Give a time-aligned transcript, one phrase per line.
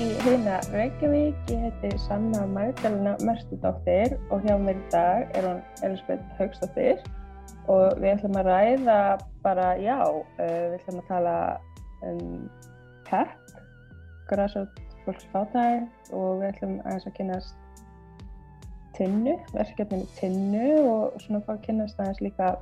[0.00, 1.36] Í hérna Reykjavík.
[1.52, 7.02] Ég heiti Sanna Magdalena Merstudóttir og hjá mér í dag er hún Elisabeth Haugstóttir
[7.68, 8.96] og við ætlum að ræða
[9.44, 11.34] bara, já, uh, við ætlum að tala
[12.08, 12.48] um
[13.10, 13.52] PEP,
[14.32, 15.84] græsótt fólks fátæði
[16.16, 17.86] og við ætlum aðeins að kynast
[18.96, 22.54] tinnu, verkefninu tinnu og svona fá að kynast aðeins líka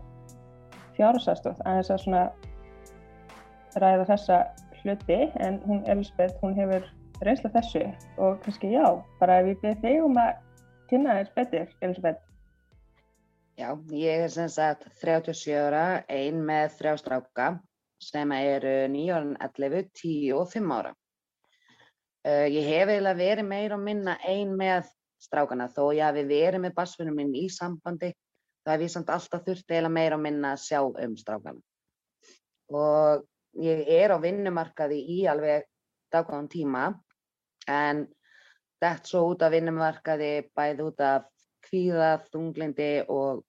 [0.99, 2.29] fjárhásastóð, aðeins að svona
[3.79, 4.45] ræða þessa
[4.83, 7.85] hluti en hún Elisabeth, hún hefur reynsla þessu
[8.23, 8.85] og kannski já,
[9.21, 10.35] bara ef ég byrði þig um að
[10.91, 12.25] kynna þess betur, Elisabeth.
[13.59, 17.49] Já, ég er sem sagt 37 ára, ein með þrjá stráka
[18.03, 20.93] sem eru 9 ára, 11, 10 og 5 ára.
[22.29, 24.87] Uh, ég hef eiginlega verið meira og minna ein með
[25.23, 28.13] strákana þó ég hafi verið með basfunum minn í sambandi
[28.63, 31.63] þá hef ég samt alltaf þurft eiginlega meira og minna að sjá um strákana.
[32.75, 33.27] Og
[33.65, 35.67] ég er á vinnumarkaði í alveg
[36.13, 36.85] dagkvæðan tíma
[37.69, 38.07] en
[38.83, 41.27] dett svo út af vinnumarkaði bæði út af
[41.69, 43.43] kvíða, þunglindi og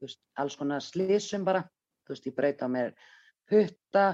[0.00, 1.62] veist, alls konar slísum bara.
[2.04, 2.94] Þú veist, ég braut á mér
[3.50, 4.06] putta,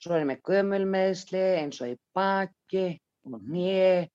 [0.00, 2.86] svo er ég með gömulmeðsli eins og í baki
[3.28, 4.08] og nýi.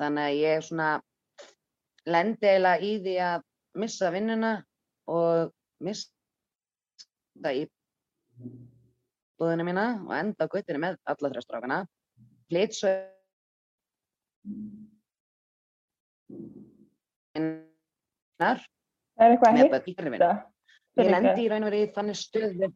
[0.00, 0.90] Þannig að ég svona
[2.08, 3.46] lendi eiginlega í því að
[3.78, 4.52] missa vinnuna
[5.12, 5.52] og
[5.84, 7.64] missa í
[9.38, 11.78] búðina mína og enda á guttinu með alla þrjá strákana.
[12.50, 12.92] Flytt svo
[18.38, 18.62] Það
[19.22, 20.30] er eitthvað að hýtta.
[20.98, 22.68] Ég lendi í raun og verið í þannig stöðu.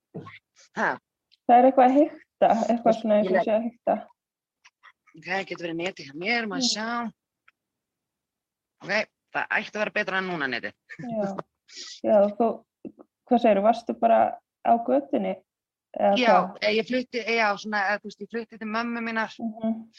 [0.79, 0.91] Ha,
[1.47, 3.95] Það er eitthvað að hýtta, eitthvað svona eitthvað le- sé að hýtta.
[5.17, 6.71] ok, getur verið netið hjá mér, maður Mm.
[6.73, 6.89] sjá.
[8.83, 8.93] Ok,
[9.33, 10.73] það ætti að vera betra en núna netið.
[10.99, 11.37] Já,
[12.03, 12.47] já, þú,
[13.27, 14.19] hvað segir þú, varstu bara
[14.67, 15.35] á göttunni?
[15.97, 19.33] Eða Já, eh, ég flutti, já, svona, eða, þú veist, ég flutti til mömmu mínar
[19.39, 19.91] Mhm,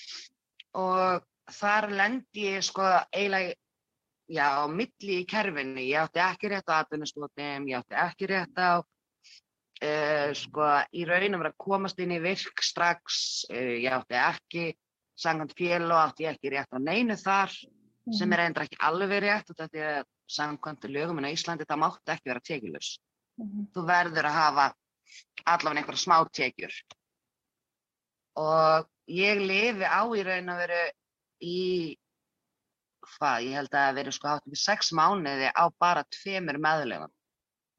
[0.76, 2.86] og þar lendi ég sko
[3.16, 3.56] eiginlega,
[4.28, 5.80] já, á milli í kerfinu.
[5.84, 11.40] Ég átti ekki rétt á atvinnustotum, ég átti ekki rétt á, uh, sko, í raun
[11.40, 14.68] að komast inn í virk strax, uh, ég átti ekki,
[15.18, 17.54] sangant félag átti ég ekki rétt á neinu þar,
[18.08, 21.66] sem mhm, er endur ekki alveg rétt, og þetta er sangant lögum en á Íslandi,
[21.68, 22.92] það mátti ekki vera tekjulus.
[23.40, 24.68] mhm, Þú verður að hafa
[25.48, 26.74] allavega einhverja smá tekjur.
[28.38, 30.82] Og ég lifi á í raun að veru
[31.44, 31.98] í,
[33.18, 37.14] hvað, ég held að það veri sko hátt í sex mánuði á bara tveimur meðlöfum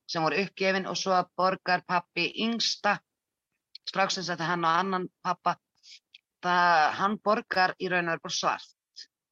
[0.09, 2.97] sem voru uppgefin og svo borgar pappi yngsta,
[3.89, 5.57] strax sem þetta hann og annan pappa,
[6.45, 8.75] það, hann borgar í raun og veru bara svart.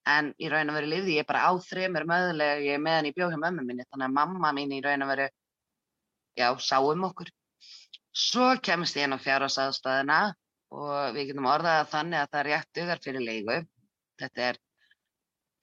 [0.07, 3.39] En í raun og veru lifði ég bara á þreymur meðlögi meðan ég bjó hjá
[3.41, 5.27] mömmu minni, þannig að mamma mín í raun og veru,
[6.37, 7.31] já, sá um okkur.
[8.17, 10.21] Svo kemst ég inn á fjárhagsaðstæðina
[10.77, 13.57] og við getum orðað þannig að það er rétt dugar fyrir leigu.
[14.17, 14.59] Þetta er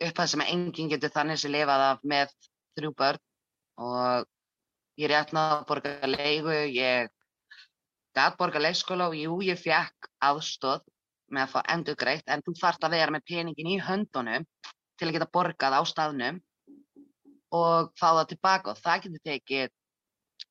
[0.09, 2.33] upphæð sem enginn getur þannig sem lifað af með
[2.79, 3.21] þrjú börn
[3.85, 4.29] og
[5.01, 7.11] ég rétt náðu að borga leigu, ég
[8.15, 10.85] gat borga leikskóla og jú, ég fekk aðstóð
[11.35, 14.47] með að fá endur greitt en þú þarft að vera með peningin í höndunum
[14.99, 16.39] til að geta borgað á staðnum
[17.55, 19.73] og fá það tilbaka og það getur tekið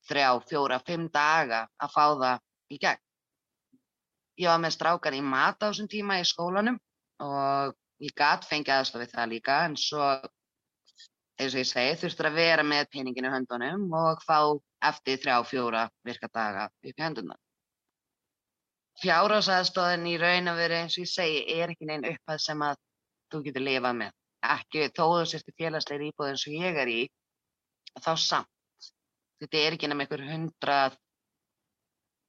[0.07, 2.41] þrjá, fjóra, fimm daga að fá það
[2.73, 3.01] í gegn.
[4.41, 6.79] Ég var með strákar í mat á þessum tíma í skólanum
[7.23, 10.07] og ég gat fengið aðstof við það líka en svo,
[11.39, 14.37] eins og ég segi, þurftur að vera með peningin í höndunum og fá
[14.89, 17.39] eftir þrjá, fjóra virka daga upp í hendunar.
[19.01, 22.77] Fjárhásaðstofin í raun að vera, eins og ég segi, er ekki neinn upphæð sem að
[23.33, 24.17] þú getur lifað með.
[24.53, 27.01] Ekki þó þú sérstu félagsleir íbúð eins og ég er í,
[28.03, 28.49] þá samt
[29.43, 30.99] þetta er ekki nema einhver hundrað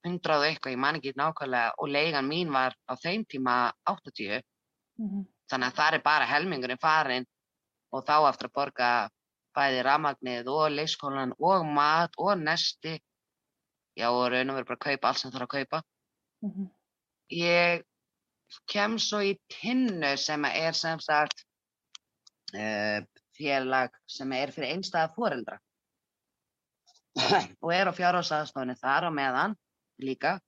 [0.05, 3.55] hundrað og eitthvað, ég man ekki nákvæmlega og leigan mín var á þeim tíma
[3.88, 4.43] 80,
[5.00, 7.26] mhm, þannig að það er bara helmingurinn farin
[7.94, 8.91] og þá aftur að borga
[9.55, 12.99] bæði rafmagnið og leikskólan og mat og nesti.
[13.94, 15.82] Já og raun og verið bara að kaupa allt sem þarf að kaupa.
[16.43, 16.70] Mhm,
[17.38, 17.85] ég
[18.70, 21.44] kem svo í tinnu sem er sem sagt
[22.55, 22.99] uh,
[23.38, 25.61] félag sem er fyrir einstæða foreldra.
[27.62, 29.55] Og er á fjárhásaðstofinni þar á meðan
[30.02, 30.40] líka.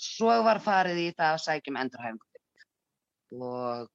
[0.00, 2.26] Svo var farið í það að sækja um endurhæfingu.
[3.44, 3.88] Og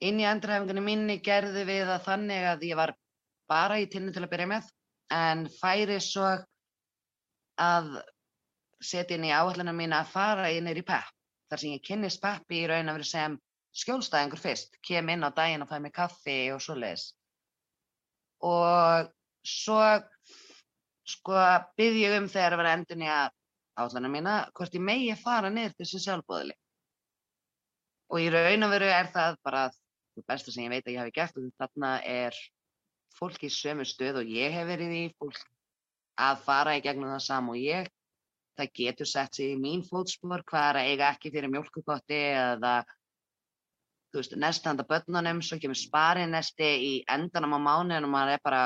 [0.00, 2.94] inn í endurhæfingunni minni gerði við það þannig að ég var
[3.50, 4.70] bara í tinnu til að byrja með
[5.12, 6.28] en færi svo
[7.60, 7.90] að
[8.80, 11.10] setja inn í áallina mína að fara inn í PEP
[11.50, 13.38] þar sem ég kynnist PEP í raun að vera sem
[13.80, 17.12] skjólstæðingur fyrst, kem inn á daginn og fæ mig kaffi og svo leiðis.
[18.42, 19.10] Og
[19.46, 19.82] svo
[21.06, 21.36] sko
[21.78, 23.36] byrð ég um þegar að vera endun í að
[23.80, 26.56] áallana mína hvort ég megi fara niður til þessi sjálfbóðili.
[28.10, 29.68] og í raun og veru er það bara
[30.20, 32.36] það besta sem ég veit að ég hafi gert og þarna er
[33.16, 35.40] fólk í sömu stöð og ég hef verið í fólk
[36.20, 37.90] að fara í gegnum það sam og ég
[38.60, 42.74] það getur sett sig í mín fótspor hvað er að eiga ekki fyrir mjölkupotti eða
[44.10, 48.44] þú veist, nestanda börnunum, svo kemur sparið nesti í endanum á mánuðin og maður er
[48.44, 48.62] bara,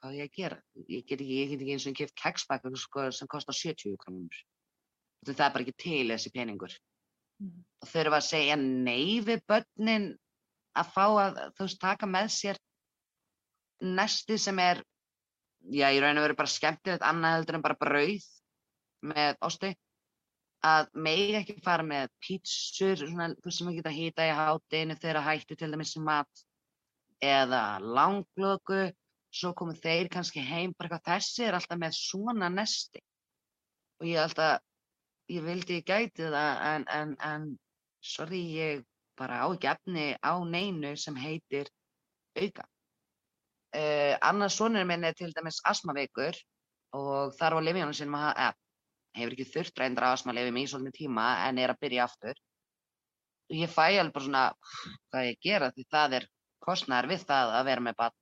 [0.00, 0.60] hvað er ég að gera?
[0.84, 4.40] Ég get ekki, ég get ekki eins og kipt keksbakkur sko, sem kostar 70 krónur.
[5.28, 6.74] Það er bara ekki til þessi peningur.
[7.42, 7.62] Mm.
[7.82, 10.08] Og þau eru að segja nei við börnin
[10.80, 12.60] að fá að, þú veist, taka með sér
[13.84, 14.82] nesti sem er,
[15.70, 18.26] já, ég raun að vera bara skemmtilegt annað heldur en bara brauð
[19.08, 19.74] með osti
[20.66, 25.22] að megi ekki fara með pítsur, svona, þú sem ekki geta hýta í hátinu þegar
[25.26, 26.42] hættu til dæmis í mat
[27.22, 28.88] eða langlöku,
[29.30, 33.02] svo komu þeir kannski heim, bara eitthvað þessi er alltaf með svona nesti.
[34.00, 34.62] Og ég alltaf,
[35.30, 37.48] ég vildi ég gæti það en, en, en
[38.02, 38.84] sorry, ég
[39.18, 41.70] bara á ekki efni á neinu sem heitir
[42.38, 42.64] auka.
[43.76, 46.38] Uh, annars sonur minn er til dæmis asmaveikur
[46.96, 48.54] og þar á lifjónu sinum að hafa
[49.18, 52.40] hefur ekki þurft reyndra astmaleifi mig í svolítið tíma en er að byrja aftur.
[53.48, 54.44] Og ég fæ alveg bara svona
[55.10, 56.26] hvað ég gera því það er
[56.64, 58.16] kostnæðar við það að vera með barn.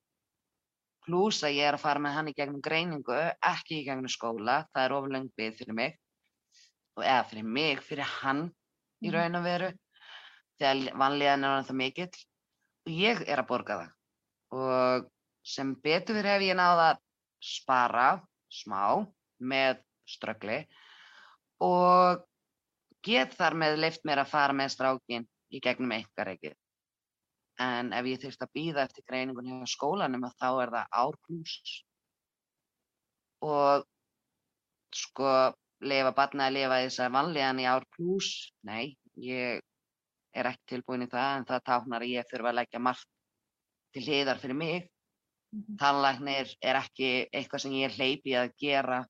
[1.07, 3.19] Plús að ég er að fara með hann í gegnum greiningu,
[3.51, 5.99] ekki í gegnum skóla, það er ofurleng byggð fyrir mig.
[6.97, 8.47] Og eða fyrir mig, fyrir hann
[9.05, 9.15] í mhm.
[9.15, 9.71] raun og veru,
[10.61, 12.25] þegar vanlíðan er það mikill.
[12.87, 13.93] Og ég er að borga það.
[14.57, 15.09] Og
[15.47, 17.03] sem betur fyrir hef ég náða að
[17.47, 18.09] spara
[18.53, 19.07] smá
[19.39, 20.61] með ströggli
[21.63, 22.23] og
[23.07, 26.57] get þar með leift mér að fara með strákin í gegnum einhverjegið.
[27.63, 31.77] En ef ég þurft að býða eftir greiningun hjá skólanum þá er það ár pluss.
[33.47, 33.87] Og
[34.97, 35.31] sko,
[35.81, 39.63] lefa barna að lifa þess að vanlíðan í ár pluss, nei, ég
[40.37, 43.09] er ekki tilbúin í það en það táknar að ég þurfa að leggja margt
[43.95, 44.89] til hliðar fyrir mig.
[45.53, 45.79] Mm -hmm.
[45.81, 49.01] Tannlæknir er ekki eitthvað sem ég er hleypið að gera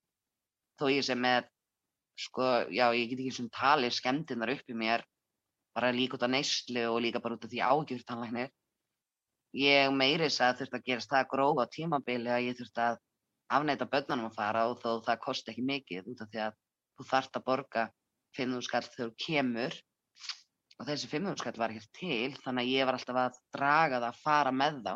[0.78, 1.48] þó ég sé með
[2.16, 5.04] sko, já, ég get ekki eins og tali skemmtinnar upp í mér
[5.74, 8.50] bara líka út af neyslu og líka bara út af því ágjur tannlæknir.
[9.56, 12.96] Ég meiris að þurft að gerast það gróð á tímabili að ég þurft að
[13.48, 16.56] afneita börnunum að fara og þó það kosti ekki mikið út af því að
[16.96, 17.84] þú þarft að borga
[18.36, 19.76] 5.000 skall þegar þú kemur
[20.76, 24.08] og þessi 5.000 skall var ekki til þannig að ég var alltaf að draga það
[24.10, 24.94] að fara með þá.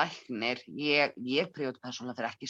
[0.00, 2.48] Læknir, ég, ég príjóti persónulega fyrir ekki,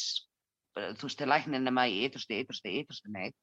[0.98, 3.38] þú veist, til læknir nema í ytrusti, ytrusti, ytrusti neitt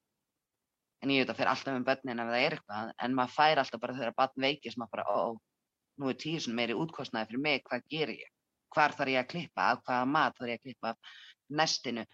[1.03, 3.61] en ég veit að fyrir alltaf með börnin ef það er eitthvað, en maður fær
[3.61, 5.21] alltaf bara þegar barn veikist, maður bara, ó,
[6.01, 8.31] nú er tíu sem meiri útkostnaði fyrir mig, hvað ger ég?
[8.73, 11.13] Hvar þarf ég að klippa af, hvaða mat þarf ég að klippa af
[11.61, 12.05] nestinu,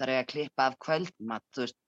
[0.00, 1.78] þarf ég að klippa af kvöldmat, þú veist,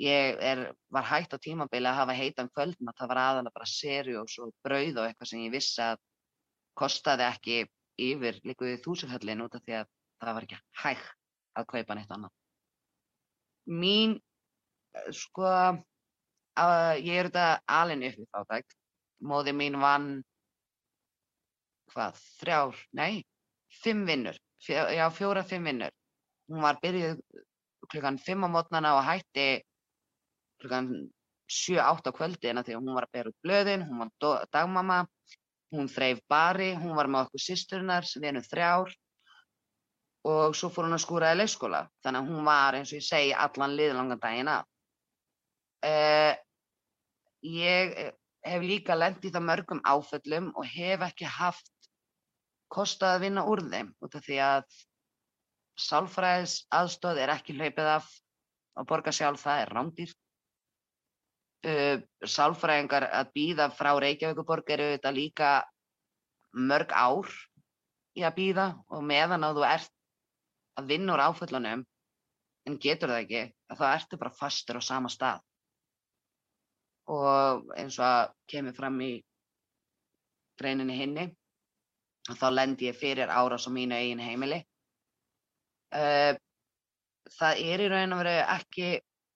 [0.00, 4.36] ég er, var hægt á tímabili að hafa heitan kvöldmat, það var aðalega bara serjós
[4.42, 6.00] og brauð og eitthvað sem ég vissi að
[6.78, 7.58] kostaði ekki
[8.02, 11.12] yfir líkuðið þúsuföllin út af því að það var ekki hægt
[11.54, 12.32] að kaupa neitt annað.
[13.70, 14.16] Mín
[15.14, 15.46] sko,
[16.58, 17.46] að, ég er þetta
[17.78, 18.76] alin upp við fátækt.
[19.24, 20.08] Móði mín vann,
[21.94, 23.22] hvað, þrjár, nei,
[23.80, 25.94] fimm vinnur, fjó, já, fjóra, fimm vinnur.
[26.50, 27.22] Hún var byrjuð
[27.88, 29.62] klukkan fimm á mótnana og hætti
[30.64, 30.90] klukkan
[31.50, 35.02] 7-8 á kvöldina því hún var að bera út blöðin, hún var dagmamma,
[35.74, 38.94] hún þreif bari, hún var með okkur sýsturinnar, við erum þrjár
[40.24, 41.82] og svo fór hún að skúra í leikskóla.
[42.04, 44.70] Þannig að hún var, eins og ég segi, allan liðlangan daginn að.
[45.84, 46.32] Uh,
[47.44, 48.12] ég eh,
[48.48, 51.68] hef líka lendt í það mörgum áföllum og hef ekki haft
[52.72, 54.78] kostað að vinna úr þeim út af því að
[55.84, 58.08] sálfræðis aðstóð er ekki hlaupið af
[58.80, 60.23] að borga sjálf, það er rándýrt.
[61.64, 65.52] Uh, sálfræðingar að býða frá Reykjavíkuborg eru þetta líka
[66.52, 67.30] mörg ár
[68.18, 69.94] í að býða og meðan að þú ert
[70.76, 71.84] að vinna úr áföllunum
[72.68, 73.42] en getur það ekki,
[73.80, 75.40] þá ertu bara fastur á sama stað
[77.14, 79.12] og eins og að kemur fram í
[80.60, 81.26] greininni hinni
[82.32, 84.62] þá lendir ég fyrir árás á mínu eigin heimili.
[85.94, 86.32] Uh,
[87.36, 88.88] það er í raun og veru ekki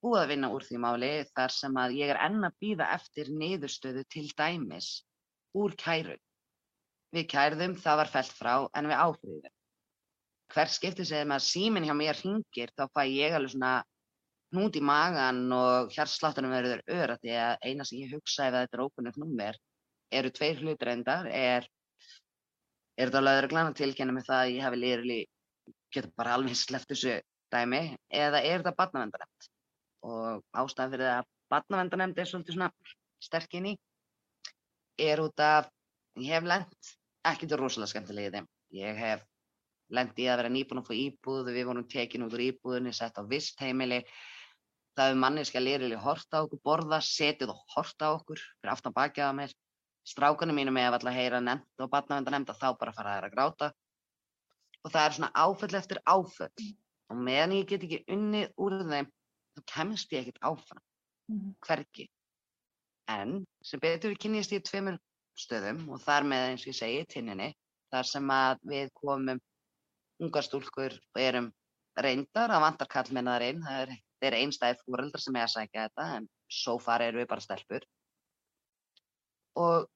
[0.04, 3.30] búið að vinna úr því máli þar sem að ég er enn að býða eftir
[3.34, 4.88] niðurstöðu til dæmis
[5.58, 6.16] úr kæru.
[7.14, 9.54] Við kærðum, það var felt frá en við áfrýðum.
[10.52, 13.72] Hver skiptir segðum að síminn hjá mér ringir þá fæ ég alveg svona
[14.54, 18.78] hnút í magan og hjartsláttunum verður öra því að eina sem ég hugsa ef þetta
[18.78, 19.58] er ókunnult nummer
[20.20, 21.66] eru tveir hlutur endar er
[22.96, 25.18] er þetta alveg að glæna tilkynna með það að ég hafi lýrli
[25.92, 27.18] getur bara alveg sleft þessu
[27.52, 29.50] dæmi eða er þetta badnavendanemt
[30.06, 32.70] og ástæðan fyrir að badnavendanemt er svolítið svona
[33.24, 33.78] sterk inn í
[34.98, 35.68] er út af,
[36.18, 36.94] ég hef lent
[37.28, 38.48] ekki til rosalega skemmtilega í þeim.
[38.74, 39.22] Ég hef
[39.94, 43.16] lent í að vera nýbúin að fá íbúð, við vorum tekin út úr íbúðinni, sett
[43.16, 44.02] á vist heimili.
[44.98, 48.96] Það hefur manniska lýrilega hort á okkur, borða, setið og hort á okkur fyrir aftan
[48.96, 49.54] bakið á mér.
[50.08, 53.34] Strákunum mínum er alltaf heyra nefnd og batnavenda nefnd að þá bara fara þær að
[53.36, 53.70] gráta.
[54.82, 56.68] Og það er svona áföll eftir áföll.
[57.08, 59.08] Og meðan ég get ekki unnið úr þeim,
[59.58, 60.82] þá kemst ég ekkert áfram.
[61.28, 61.52] Mhm.
[61.66, 62.08] Hvergi.
[63.08, 64.98] En sem betur við kynnist ég tveimur
[65.38, 67.52] stöðum og þar með eins og ég segi tinninni,
[67.92, 69.40] þar sem að við komum
[70.20, 71.52] ungar stúlkur og erum
[71.98, 73.92] reyndar að vantar kallmennaðar einn, það er,
[74.28, 77.86] er einstæði fóreldrar sem er að sækja þetta en svo far erum við bara stelpur.
[79.58, 79.86] Og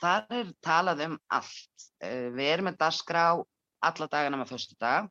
[0.00, 1.88] þar er talað um allt.
[2.00, 3.24] Eh, Við erum með dagskrá
[3.80, 5.08] alla dagana með fyrstu dag.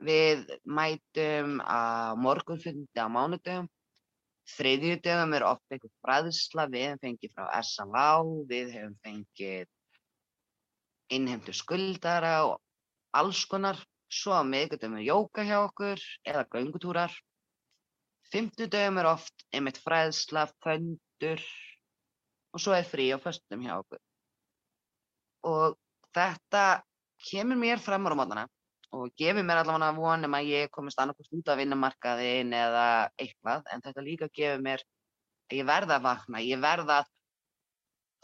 [0.00, 3.68] Við mætum á morgunfundi á mánudögum.
[4.50, 8.06] Þriðjudögum er oft einhver fræðsla, við hefum fengið frá SLA,
[8.48, 9.68] við hefum fengið
[11.12, 12.56] innheimtu skuldara og
[13.12, 13.80] alls konar.
[14.10, 17.12] Svo á miðgudögum er jóka hjá okkur eða göngutúrar.
[18.32, 21.44] Fimmtudögum er oft einmitt fræðsla, föndur
[22.50, 24.00] og svo er frí á föstum hjá okkur.
[25.46, 25.76] Og
[26.16, 26.82] þetta
[27.28, 28.46] kemur mér fram á mótana
[28.96, 32.86] og gefur mér allavega vonum að ég komist annarkost út af vinnumarkaðin eða
[33.20, 34.82] eitthvað, en þetta líka gefur mér
[35.50, 37.12] að ég verða að vakna, ég verða að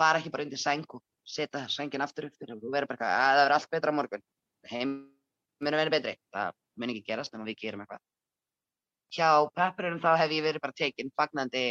[0.01, 3.25] fara ekki bara undir sæng og setja sængin aftur upp og vera bara eitthvað að
[3.27, 4.27] það verður allt betra á morgun.
[4.67, 8.05] Heimurinn verður betri, það mun ekki gerast nema við gerum eitthvað.
[9.17, 11.67] Hjá peppurum þá hef ég verið bara tekinn fagnandi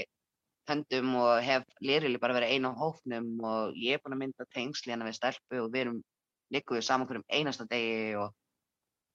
[0.70, 4.48] höndum og hef lýrilega bara verið einu á hófnum og ég er búin að mynda
[4.56, 6.00] tengsli hérna við stelpu og við erum
[6.56, 8.34] líkuð saman hverjum einasta degi og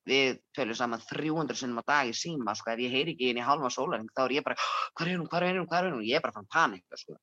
[0.07, 3.41] við tölum saman 300 sinnum á dag í síma, sko, ef ég heyri ekki inn
[3.41, 4.57] í halva sólaring þá er ég bara,
[4.97, 7.17] hvað er hún, hvað er hún, hvað er hún, ég er bara fann panika, sko.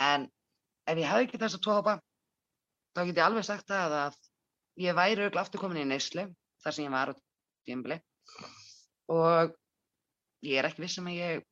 [0.00, 0.28] En
[0.88, 1.98] ef ég hefði ekki þess að tvo hópa,
[2.96, 4.18] þá get ég alveg sagt það að
[4.84, 6.28] ég væri auðvitað aftur komin í neyslu,
[6.64, 7.14] þar sem ég var á
[7.68, 8.00] tímbili
[9.12, 9.52] og
[10.44, 11.44] ég er ekki viss um að ég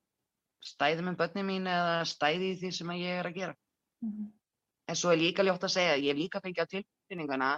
[0.63, 3.55] stæði með börnin mín eða stæði í því sem ég er að gera.
[4.05, 4.31] Mhm.
[4.89, 7.51] En svo er líka ljótt að segja, ég hef líka fengið á tilfinninguna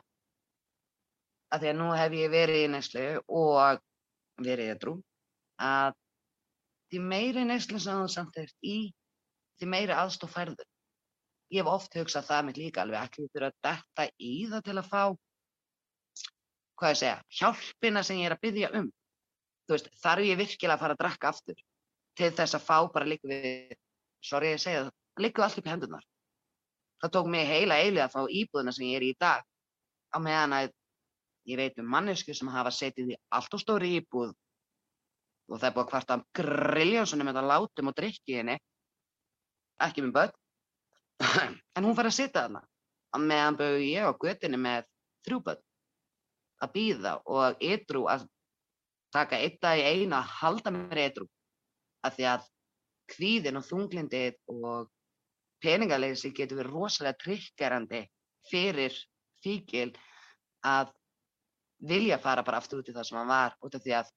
[1.52, 3.04] að því að nú hef ég verið í neyslu
[3.40, 3.82] og
[4.44, 4.94] verið edrú,
[5.60, 5.94] að
[6.90, 8.78] því meiri neyslu sem þú samt ert í,
[9.58, 10.66] því meiri aðstof færður.
[11.52, 14.76] Ég hef oft hugsað það mitt líka alveg, ekki þurfa að detta í það til
[14.80, 15.02] að fá,
[16.80, 18.90] hvað ég segja, hjálpina sem ég er að byggja um.
[19.64, 21.62] Þú veist, þarf ég virkilega að fara að drakka aftur
[22.18, 23.76] til þess að fá bara líka við,
[24.22, 26.04] sorry ég segja það, líka upp í hendurnar.
[27.02, 29.42] Það tók mig heila eilið að fá íbúðina sem ég er í í dag,
[30.14, 30.74] á meðan að
[31.44, 34.32] ég veit um mannesku sem hafa setið í allt og stóri íbúð
[35.50, 38.54] og það er búið að kvarta griljónsunum með að látum og drikki henni,
[39.84, 40.38] ekki með börn,
[41.76, 44.88] en hún fær að sitja þarna, á meðan bauð ég á götinni með
[45.26, 45.62] þrjú börn,
[46.64, 48.26] að býða og ytrú að
[49.14, 51.28] taka eitt dag í einu að halda mér ytrú,
[52.04, 52.50] af því að
[53.12, 54.90] kvíðin og þunglindið og
[55.64, 58.02] peningaleysi getur verið rosalega tryggarandi
[58.48, 58.96] fyrir
[59.44, 59.90] fíkil
[60.64, 60.92] að
[61.88, 64.12] vilja fara bara aftur út í það sem hann var út af því að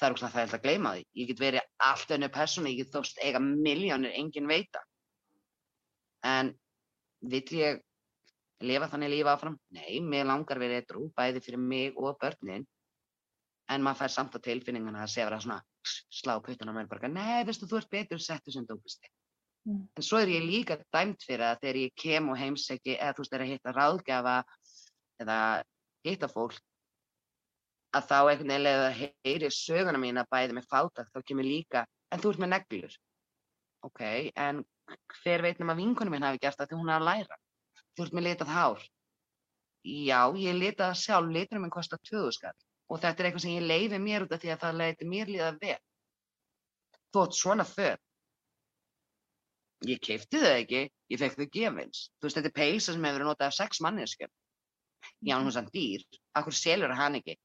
[0.00, 1.06] það er ógslag það að gleyma því.
[1.20, 4.82] Ég get verið allt önnu persónu, ég get þóst eiga miljónir, engin veita.
[6.24, 6.54] En
[7.24, 7.82] vill ég
[8.64, 9.58] lifa þannig lífa áfram?
[9.74, 12.64] Nei, mér langar verið eitthvað bæði fyrir mig og börnin.
[13.72, 15.60] En maður fær samt á tilfinninguna að segja vera svona
[16.12, 19.08] slá puttana með bara, nei, veistu, þú ert betur settu sem dópisti.
[19.68, 19.84] Mm.
[19.96, 23.24] En svo er ég líka dæmt fyrir að þegar ég kem og heimsæki eða þú
[23.24, 24.34] veist, er að hitta ráðgjafa
[25.24, 25.38] eða
[26.04, 26.60] hitta fólk
[27.94, 32.22] að þá einhvern veginn eða heyri söguna mína bæði með fátakt, þá kemur líka, en
[32.22, 32.96] þú ert með neglur.
[33.86, 34.02] Ok,
[34.34, 34.64] en
[35.20, 37.38] hver veit nema vinkonum minn hafi gert því hún er að læra.
[37.94, 38.86] Þú ert með litað hár.
[39.84, 42.56] Já, ég litað sjálf, liturinn minn kostar 2000 skall
[42.92, 45.30] og þetta er eitthvað sem ég leifi mér út af því að það leiti mér
[45.30, 45.78] líða vel.
[47.14, 48.02] Þú ert svona föt.
[49.88, 50.82] Ég keipti þau ekki,
[51.12, 52.02] ég fekk þau gefins.
[52.16, 54.32] Þú veist, þetta er peysa sem hefur verið notað af sex manneskjum.
[55.24, 56.04] Já, hún er sann dýr.
[56.36, 57.36] Akkur selur hann ekki?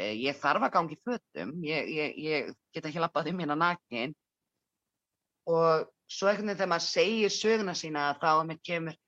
[0.00, 4.14] Eh, Ég þarf að gangi fötum, ég, ég, ég get ekki lappað um hérna nakin.
[5.50, 8.98] Og svo veginn þegar maður segir söguna sína þá að mér kemur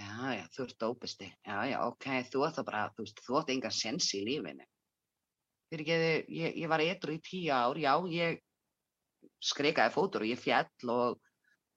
[0.00, 3.40] já, já, þú ert dópisti, já, já, ok, þú ert það bara, þú veist, þú
[3.40, 4.66] ert enga sens í lífinu.
[5.70, 8.40] Fyrir ekki, ég, ég var eitthvað í tíu ár, já, ég
[9.44, 11.20] skrikaði fótur og ég fjall og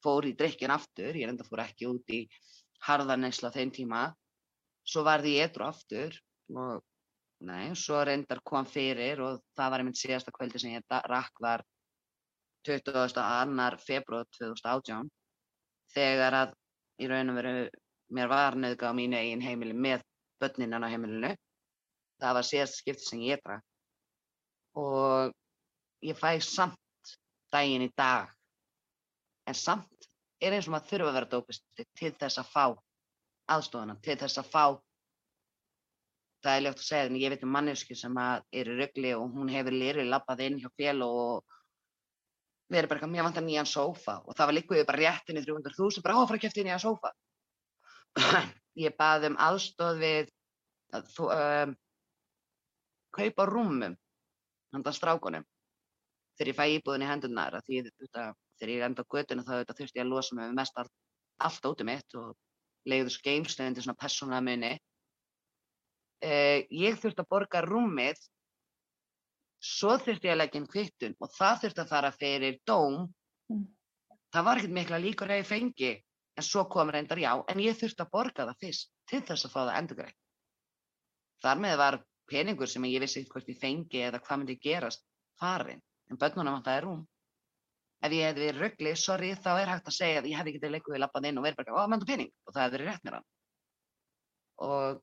[0.03, 2.23] fór í drikkin aftur, ég reynda fór ekki út í
[2.87, 4.07] harðaneysla á þeim tíma,
[4.83, 6.19] svo varði ég eitthvað aftur
[6.53, 6.81] og
[7.43, 11.63] Nei, svo reyndar kom fyrir og það var einmitt síðasta kvöldi sem ég rakk var
[12.63, 13.03] 22.
[13.83, 15.09] februar 2018
[15.91, 16.53] þegar að
[17.03, 17.53] í raun og veru,
[18.15, 20.05] mér var nöðga á mínu eigin heimili með
[20.39, 21.33] börninnan á heimilinu.
[22.23, 23.65] Það var síðast skipti sem ég drakk.
[24.79, 25.35] Og
[26.07, 27.13] ég fæ samt
[27.51, 28.31] daginn í dag.
[29.49, 30.07] En samt
[30.39, 32.65] er eins og maður þurfa að vera dópisti til þess að fá
[33.51, 34.65] aðstofana, til þess að fá
[36.43, 39.35] það er ljótt að segja, en ég veit um mannesku sem er í röggli og
[39.35, 41.43] hún hefur lirið lappað inn hjá fél og
[42.73, 46.17] verið bara eitthvað, mér vantar nýjan sófa og það var líkuðið bara réttinni 300.000, bara
[46.19, 47.13] áfra kæfti nýjan sófa.
[48.85, 50.31] ég baði um aðstof við
[50.93, 51.75] að þú, um,
[53.13, 53.97] kaupa rúmum
[54.73, 55.45] handan strákunum
[56.37, 59.99] þegar ég fæ íbúðin í hendurnar því þetta, þegar ég enda á götuna þá þurfti
[59.99, 60.93] ég að losa mig með mest allt,
[61.45, 62.33] allt út um mitt og
[62.85, 64.73] geimsleginn til svona persónulega minni
[66.23, 68.19] eh, ég þurfti að borga rúmið,
[69.63, 73.05] svo þurfti ég að leggja inn kvittun og það þurfti að fara fyrir dóm.
[73.51, 73.67] Mm.
[74.33, 75.93] Það var ekkert mikla líkur að ég fengi,
[76.33, 79.53] en svo kom reyndar já, en ég þurfti að borga það fyrst til þess að
[79.53, 80.19] fá það endurgreitt.
[81.43, 81.99] Þar með var
[82.31, 85.03] peningur sem ég vissi hvort ég fengi eða hvað myndi gerast
[85.39, 87.03] farin, en börnunum vantaði rúm.
[88.03, 90.73] Ef ég hefði verið ruggli, sorry, þá er hægt að segja að ég hefði getið
[90.75, 93.05] leikuð í lappað inn og verið bara, ó, menntu pening, og það hefði verið rétt
[93.07, 93.27] mér hann.
[94.67, 95.01] Og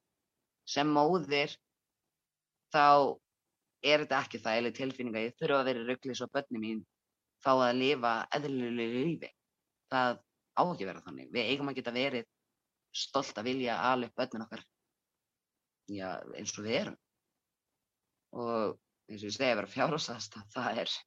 [0.69, 1.55] sem móðir
[2.75, 2.85] þá
[3.81, 6.83] er þetta ekki það eða tilfinninga ég þurfa að vera ruggli svo börnum mín
[7.41, 9.31] fá að lifa eðlulegu lífi.
[9.91, 11.31] Það á ekki að vera þannig.
[11.33, 12.29] Við eigum að geta verið
[13.01, 14.65] stolt að vilja alveg börnum okkar
[15.91, 16.99] já, eins og við erum.
[18.37, 18.77] Og
[19.11, 20.99] eins og ég segi að vera fjárhásast, það er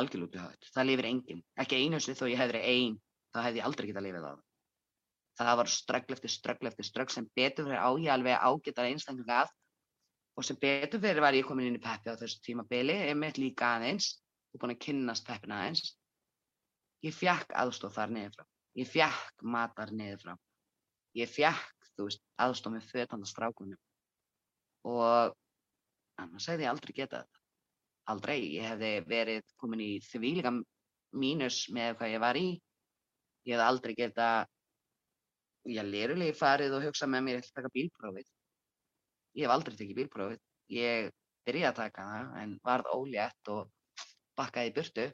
[0.00, 0.72] algjörlútið höfð.
[0.74, 1.44] Það lifir enginn.
[1.60, 2.98] Ekki einu sinni þó ég hefði einn,
[3.34, 4.42] þá hefði ég aldrei getað lifið á það
[5.38, 9.40] það var ströggl eftir ströggl eftir ströggl sem betur fyrir á ég alveg ágættar einstaklega
[9.42, 9.52] að
[10.38, 13.38] og sem betur fyrir var ég komin inn í peppi á þessu tímabili, ég mitt
[13.38, 14.16] líka aðeins
[14.54, 15.94] og búin að kynnast peppina aðeins.
[17.04, 18.46] Ég fjekk aðstof þar niður frá,
[18.80, 20.34] ég fjekk matar niður frá,
[21.18, 23.80] ég fjekk, þú veist, aðstof með fötandastrákunum
[24.90, 25.34] og
[26.20, 27.43] annars hefði ég aldrei getað þetta.
[28.12, 30.52] Aldrei, ég hefði verið komin í þvílika
[31.16, 32.48] mínus með hvað ég var í,
[33.48, 34.50] ég hefði aldrei getað
[35.72, 38.26] ég lérulegi farið og hugsa með mér að taka bílprófið.
[39.34, 40.42] Ég hef aldrei tekið bílprófið.
[40.74, 41.10] Ég
[41.48, 43.70] byrjaði að taka það en varð ólétt og
[44.38, 45.08] bakkaði í burtu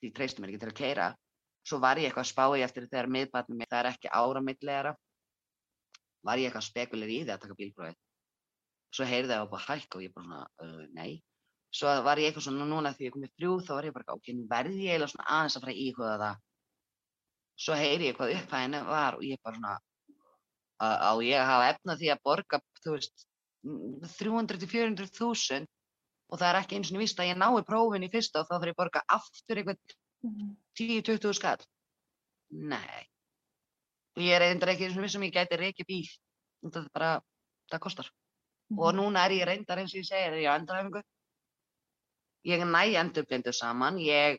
[0.00, 1.10] því treystum mér ekki til að keira.
[1.64, 4.94] Svo var ég eitthvað að spá í eftir þegar miðbarnið mér, það er ekki áramillegara,
[6.24, 8.00] var ég eitthvað spekulir í því að taka bílprófið.
[8.94, 11.22] Svo heyrði það á bara hækka og ég bara svona, uh, nei.
[11.74, 14.14] Svo var ég eitthvað svona núna því ég kom í þrjú þá var ég bara,
[14.14, 16.42] ok, nú verði ég eiginlega svona aðeins að fara í íhuga það.
[17.64, 19.74] Svo heyri ég hvað upphæðinu var og ég bara svona
[20.84, 23.26] á ég að hafa efna því að borga þú veist
[23.64, 25.70] 300-400 þúsund
[26.30, 28.54] og það er ekki eins og víst að ég nái prófin í fyrsta og þá
[28.54, 29.96] þarf ég að borga aftur eitthvað
[30.78, 31.38] 10-20 mhm.
[31.40, 31.68] skall.
[32.54, 33.06] Nei.
[34.14, 36.04] Og ég er eitthvað ekki eins og víst sem ég gæti reykja bíl.
[36.70, 37.16] Það er bara,
[37.72, 38.10] það kostar.
[38.72, 38.78] Mm.
[38.80, 41.02] og núna er ég reyndar eins og ég segir ég er endurhæfingu
[42.44, 44.38] ég næ endurblindu saman ég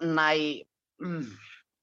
[0.00, 0.30] næ
[1.00, 1.28] mm,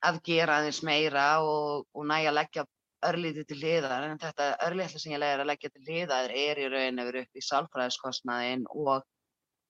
[0.08, 2.66] að gera aðeins meira og, og næja að leggja
[3.08, 6.68] örlítið til hliðar en þetta örlítið sem ég legir að leggja til hliðar er í
[6.74, 9.06] raun yfir upp í sálfræðiskostnaðin og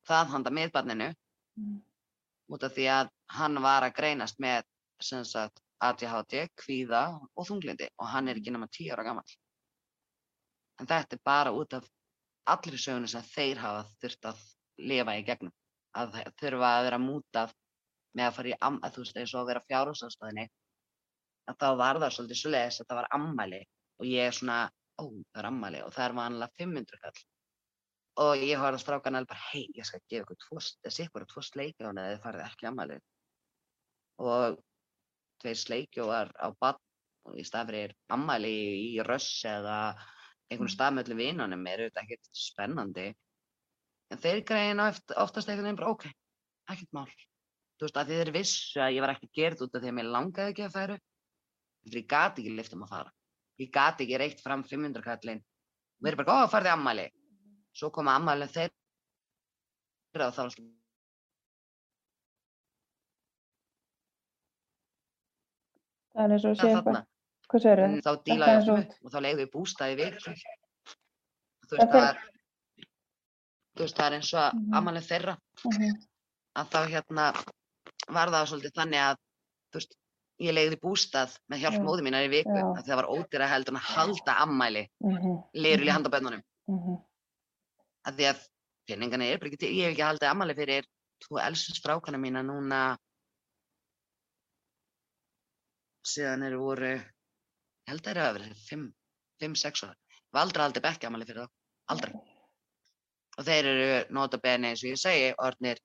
[0.08, 1.78] það handa miðbarninu mm.
[2.56, 4.68] út af því að hann var að greinast með
[5.04, 7.04] sagt, ADHD, kvíða
[7.36, 9.28] og þunglindi og hann er ekki náma 10 ára gammal.
[10.82, 11.86] En þetta er bara út af
[12.48, 14.42] allri sögunu sem þeir hafa þurft að
[14.78, 15.54] lifa í gegnum.
[15.98, 17.54] Að þurfa að vera mútað
[18.18, 20.46] með að fara í, að, þú veist, eins og að vera fjárhúsafstöðinni,
[21.48, 23.62] að þá var það svolítið svo leiðis að það var ammæli
[23.98, 24.58] og ég er svona,
[25.00, 27.22] ó, það er ammæli og það er vanlega 500 kall.
[28.18, 31.28] Og ég horfði á strákan alveg bara, hei, ég skal gefa ykkur tvost, þessi ykkur
[31.30, 32.98] tvo sleikjóna eða þið farið ekki ammæli.
[34.26, 34.58] Og
[35.42, 36.82] tveir sleikjóar á bann
[37.28, 38.54] og í staðfyrir ammæli
[38.96, 39.78] í röss eða
[40.50, 43.08] einhvern staðmöllu vinnunum er auðvitað ekkert spennandi.
[44.14, 44.88] En þeir greina
[45.20, 46.06] oftast einhvern veginn bara, ok,
[46.72, 47.10] ekkert mál.
[47.78, 50.08] Þú veist, að þið vissu að ég var ekki gerð út af því að mér
[50.16, 50.96] langaði ekki að færa
[51.88, 53.12] því ég gati ekki lift um að fara.
[53.62, 57.06] Ég gati ekki reitt fram 500 kallin og verið bara, ó, farði ammali
[57.78, 60.42] svo koma ammali þeirra og þá
[66.18, 67.04] Það er eins og sé eitthvað.
[67.48, 67.92] Hvað sér þau?
[68.04, 70.32] Þá dílaði ég upp og þá leiði ég bústaði við þú
[71.78, 72.18] veist, það er
[73.78, 74.76] þú veist, það er eins og mhm.
[74.80, 75.38] ammali þeirra
[76.58, 77.30] að þá hérna
[78.18, 79.24] var það svolítið þannig að
[79.78, 79.98] veist,
[80.48, 83.82] ég legði bústað með hjálp móðu mínar í viku að það var ódýra heldur en
[83.82, 85.40] að halda ammæli mm -hmm.
[85.54, 87.02] lirul í handaböndunum mm -hmm.
[88.08, 88.46] að því að
[88.88, 90.86] peningarna er ekki til, ég hef ekki haldið ammæli fyrir
[91.26, 92.98] tvo elsins frákana mína núna
[96.08, 98.48] síðan eru voru, ég held að það eru að vera
[99.44, 99.96] 5-6 ára.
[100.18, 101.54] Ég var aldrei aldrei bekkjamali fyrir það,
[101.94, 102.37] aldrei.
[103.38, 105.78] Og þeir eru nota bene eins og ég segi, orðnir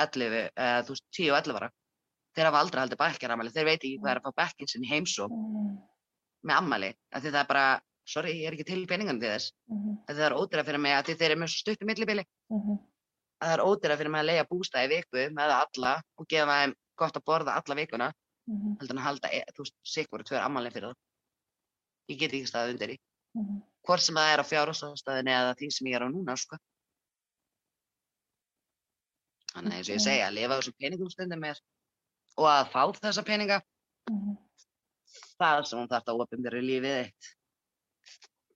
[0.00, 1.68] 11, eða þú veist 10 og 11 ára.
[2.34, 5.28] Þeir hafa aldrei aldrei bekkjaramali, þeir veit ekki hvað er að fá bekkin sinni heimsó
[5.28, 5.76] Mm.
[6.48, 6.88] með ammali.
[7.12, 9.52] Af því það er bara, sorry, ég er ekki til peningan til þess.
[9.70, 9.92] Mhm.
[10.08, 12.24] Af því það er ódýra fyrir mig að því þeir eru með svo stuttu millibili.
[12.50, 12.78] Mhm.
[13.40, 16.56] Að það er ódýra fyrir mig að leiða bústað í viku með alla og gefa
[16.64, 18.12] þeim gott að borða alla vikuna.
[18.46, 18.76] Mhm.
[18.78, 20.94] heldur en að halda, e- þú veist, sikkur tvör ammálinn fyrir það.
[22.10, 22.98] Ég get ekki staðið undir í.
[23.38, 23.62] Mhm.
[23.88, 26.56] Hvort sem það er á fjárhásstæðinni eða því sem ég er á núna, sko.
[29.54, 31.60] Þannig að eins og ég segja, að lifa þessum peningum stundum er
[32.34, 33.60] og að fá þessa peninga,
[34.10, 34.36] Mhm.
[35.40, 37.28] það sem hún þarf að opinbera í lífið þitt.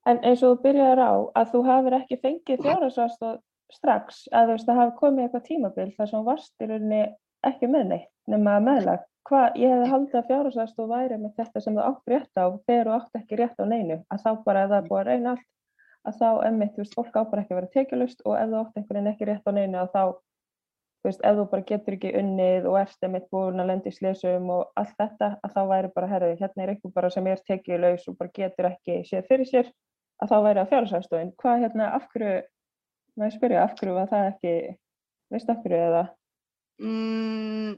[0.07, 3.39] En eins og þú byrjaðir á að þú hafir ekki fengið fjárhagsaðstoð
[3.73, 7.03] strax, að þú veist það hafi komið eitthvað tímabil þar sem varst í rauninni
[7.45, 9.05] ekki með neitt nema meðlag.
[9.29, 12.87] Hvað, ég hefði haldið að fjárhagsaðstoð væri með þetta sem þú átt rétt á þegar
[12.89, 15.47] þú átt ekki rétt á neinu, að þá bara ef það búið að reyna allt,
[16.09, 18.57] að þá emmitt, þú veist, fólk á bara ekki að vera tekjulust og ef þú
[18.63, 20.03] átt einhvern veginn ekki rétt á neinu að þá,
[20.99, 23.95] þú veist, ef þú bara getur ekki unnið og ert emmitt búin að lenda í
[23.95, 27.43] slesum og allt þetta, að þá væri bara, herðu, hérna er einhver bara sem er
[27.47, 29.71] tekjulaus og bara getur ekki séð fyrir sér,
[30.19, 31.33] að þá væri það fjárhagsaðstofin.
[31.39, 32.35] Hvað hérna, af hverju,
[33.21, 34.55] maður spyrja, af hverju var það ekki,
[35.35, 36.05] veist af hverju eða?
[36.83, 37.73] Mm,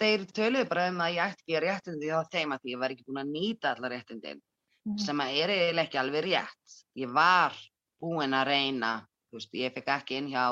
[0.00, 2.94] þeir töluðu bara um að ég ætti ekki réttindi á þeim að því ég var
[2.94, 4.40] ekki búin að nýta alla réttindin.
[4.96, 6.76] sem að er eiginlega ekki alveg rétt.
[6.96, 7.56] Ég var
[8.00, 8.92] búinn að reyna,
[9.28, 10.44] þú veist, ég fekk ekki inn hjá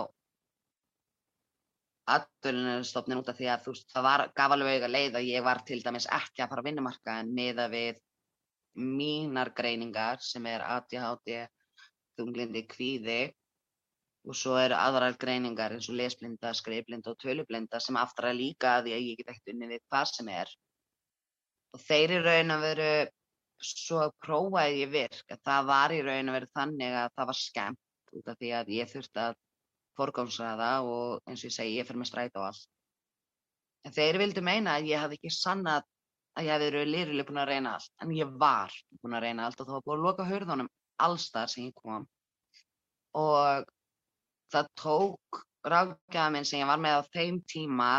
[2.14, 5.44] atvinnustofnin út af því að þú veist, það var, gaf alveg auga leið að ég
[5.44, 7.98] var til dæmis ekki að fara að vinnumarka en miða við
[8.78, 11.42] mínar greiningar sem er ADHD,
[12.18, 13.20] þunglindi, kvíði
[14.28, 18.78] og svo eru aðrar greiningar eins og lesblinda, skrifblinda og tölublinda sem aftur að líka
[18.78, 20.50] að að ég get ekkert unni við hvað sem er.
[21.74, 22.92] Og þeir í raun að veru
[23.68, 27.38] svo prófaði ég virk að það var í raun að vera þannig að það var
[27.42, 29.38] skemmt út af því að ég þurfti að
[29.98, 32.66] forgámsraða og eins og ég segi, ég fyrir með stræt og allt.
[33.86, 35.86] En þeir vildu meina að ég hafði ekki sannað
[36.38, 39.46] að ég hefði verið lýrileg búin að reyna allt, en ég var búin að reyna
[39.46, 40.70] allt og það var búin að loka hurðunum
[41.08, 42.06] allstar sem ég kom.
[43.18, 43.68] Og
[44.52, 47.92] það tók ráðgjafa minn sem ég var með á þeim tíma,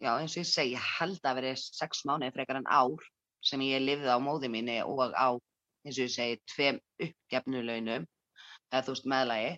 [0.00, 3.08] já eins og ég segi, ég held að verið sex mánuði frekar en ár
[3.44, 5.36] sem ég lifði á móði minni og á,
[5.84, 8.08] eins og ég segi, tveim uppgefnulaunum,
[8.70, 9.52] eða þú veist meðlagi,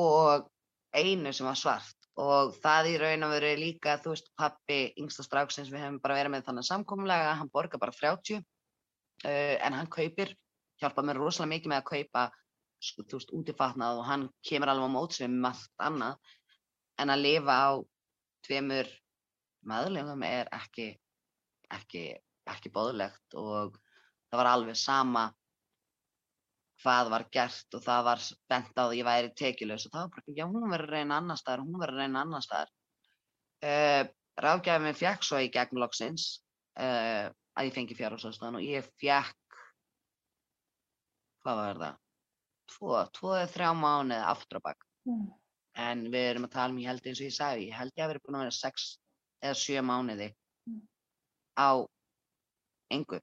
[0.00, 0.46] og
[0.96, 1.94] einu sem var svart.
[2.16, 6.16] Og það í raun og veru líka, þú veist, pappi yngsta stráksins, við hefum bara
[6.16, 10.32] verið með þannig samkomlega, hann borgar bara 30, uh, en hann kaupir,
[10.80, 12.26] hjálpa mér rosalega mikið með að kaupa,
[12.88, 16.32] sko, þú veist, útifatnað og hann kemur alveg á móts við með allt annað,
[17.04, 17.68] en að lifa á
[18.48, 18.92] tveimur
[19.68, 20.94] meðlögum er ekki,
[21.76, 22.06] ekki
[22.50, 23.76] ekki bóðlegt og
[24.30, 25.26] það var alveg sama
[26.82, 30.10] hvað var gert og það var bent á að ég væri tekjulegs og það var
[30.16, 32.72] bara, já hún verður að reyna annar staðar, hún verður að reyna annar staðar.
[33.64, 34.02] Uh,
[34.36, 36.26] Ráðgjafið minn fekk svo í gegn loksins
[36.76, 39.60] uh, að ég fengi fjárhásastöðan og ég fekk,
[41.46, 41.96] hvað var það,
[42.74, 44.86] tvo, tvo eða þrjá mánuði aftur á bak.
[45.08, 45.26] Mm.
[45.86, 48.04] En við erum að tala um, ég held eins og ég sagði, ég held ég
[48.04, 48.86] að vera búin að vera sex
[49.44, 50.32] eða sjö mánuði
[50.66, 50.80] Mm.
[51.54, 51.86] á
[52.90, 53.20] engu.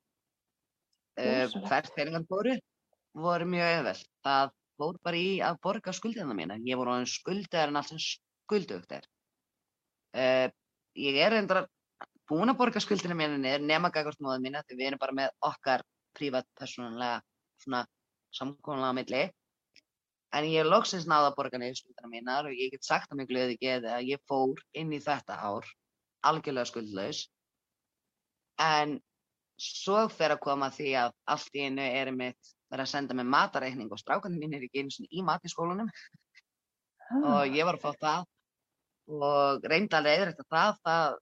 [1.19, 2.53] Uh, hvert peningar fóru
[3.13, 4.09] voru mjög auðvelt.
[4.25, 6.57] Það fór bara í að borga skuldina mína.
[6.65, 9.07] Ég voru orðin skuldaðar en allt sem skuldugt er.
[10.13, 10.47] Uh,
[10.97, 11.67] ég er reyndar
[12.29, 15.31] búin að borga skuldina mína niður nema gagvart móðum mína því við erum bara með
[15.43, 15.85] okkar
[16.17, 17.21] prívat persónulega
[17.63, 17.85] svona
[18.33, 19.23] samkónulega milli.
[20.33, 23.21] En ég hef loksins náða að borga niður skuldina mínar og ég get sagt að
[23.21, 25.67] mig glöði geði að ég fór inn í þetta ár
[26.25, 27.27] algjörlega skuldlaus.
[28.61, 28.97] En
[29.59, 33.27] svo fer að koma því að allt í einu er mitt verið að senda mig
[33.29, 35.89] matareikning og strákandi mín er ekki einu sinni í mat í skólanum.
[37.13, 38.25] Og ég var að fá það
[39.13, 41.17] og reyndi alveg eðrætt að það, það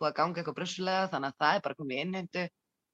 [0.00, 2.46] búið að ganga eitthvað brussulega þannig að það er bara komið innheimtu.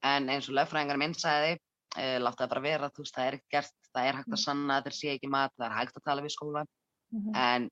[0.07, 1.57] En eins og lögfræðingar minn sagði,
[1.97, 4.43] e, láta það bara vera, þú veist, það er ekki gert, það er hægt að
[4.45, 6.69] sanna að þeir sé ekki mat, það er hægt að tala við skólan
[7.15, 7.35] Mhm.
[7.35, 7.71] en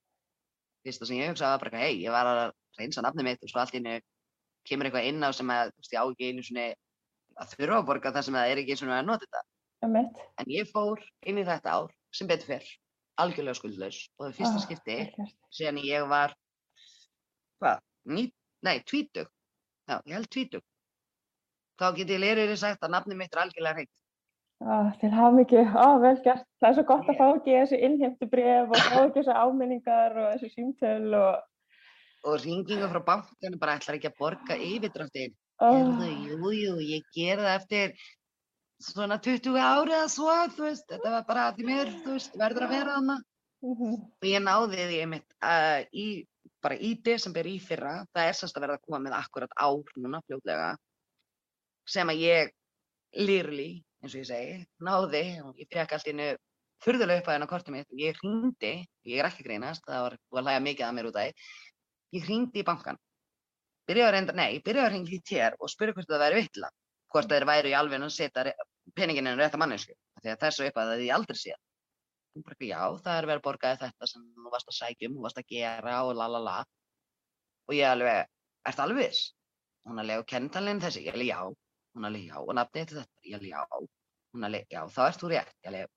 [0.85, 3.61] fyrsta sem ég hugsaði var bara, hei, ég var að reynsa nafnið mitt og svo
[3.61, 4.01] allt einu
[4.65, 6.67] kemur eitthvað inn á sem að, þú veist, ég á ekki einu svona
[7.41, 9.43] að þurfa að borga það sem það er ekki einu svona að nota þetta.
[9.85, 10.21] Einmitt.
[10.41, 12.69] En ég fór inn í þetta ár sem betur fyrr,
[13.21, 15.35] algjörlega skuldlaus og það fyrsta Ah, skipti vel gert.
[15.53, 16.35] síðan ég var,
[17.61, 19.29] hvað, nei, tvítug,
[19.89, 20.63] já, ég held tvítug.
[21.81, 23.91] Þá get ég leriðri sagt að nafnið mitt er algjörlega hreint.
[24.65, 26.47] Ah, til hamingi, ah, vel gert.
[26.63, 29.35] Það er svo gott að Ég- fá ekki þessi innheimtu bref og fá ekki þessi
[29.43, 31.43] áminningar og þessi símtöl og
[32.25, 35.35] Og ringingu frá bankanu bara ætlar ekki að borga yfirdráttinn.
[35.63, 36.27] Erðu, Oh.
[36.27, 37.93] jú, jú, ég ger það eftir
[38.83, 42.67] svona 20 ári eða svo, þú veist, þetta var bara því mér, þú veist, verður
[42.67, 43.19] að vera þarna.
[43.65, 43.93] Mhm.
[44.21, 46.27] Og ég náði því einmitt uh, í,
[46.61, 49.95] bara í desember í fyrra, það er sérst að verða að koma með akkurat ár
[49.97, 50.77] núna fljótlega,
[51.89, 52.53] sem að ég
[53.15, 53.71] lýrli,
[54.03, 56.29] eins og ég segi, náði og ég fekk allt í einu
[56.85, 58.75] furðulega upp að hennar kortið mitt og ég hringdi,
[59.09, 61.49] ég er ekki grínast, það var að hlæja mikið að mér út af því,
[62.19, 62.99] ég hringdi í bankan,
[63.89, 66.71] byrjaði að reynda, nei, byrjaði að hringja í tér og spurði hvort það væri vittla,
[67.13, 68.45] hvort þeir væri í alveg að setja
[68.97, 71.61] peninginn en rétta mannesku, því að þessu upp að það ég aldrei séð.
[72.35, 75.23] Já, það er verið að borga þér þetta sem þú varst að sækja um, þú
[75.23, 76.55] varst að gera og la la la.
[77.69, 78.31] Og ég alveg,
[78.67, 79.29] ertu alveg viss?
[79.87, 81.05] Hún alveg, og kennitalinn þessi?
[81.07, 81.39] Ég alveg, já.
[81.95, 83.05] Hún alveg, já, og nafnið þetta?
[83.29, 83.87] Ég alveg, já.
[84.35, 85.55] Hún alveg, já, þá ert þú rétt.
[85.63, 85.93] Ég alveg,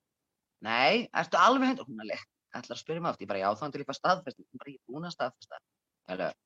[0.68, 1.88] nei, ertu alveg hendur?
[1.90, 2.22] Hún alveg,
[2.54, 3.24] ætlar að spyrja mig átt.
[3.24, 4.38] Ég bara, já, þá til ég fara staðfest.
[4.44, 5.60] Hún bara, ég er búin að staðfesta.
[6.06, 6.38] Ég alveg,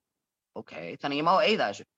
[0.58, 1.88] ok, þannig ég má eyða þessu.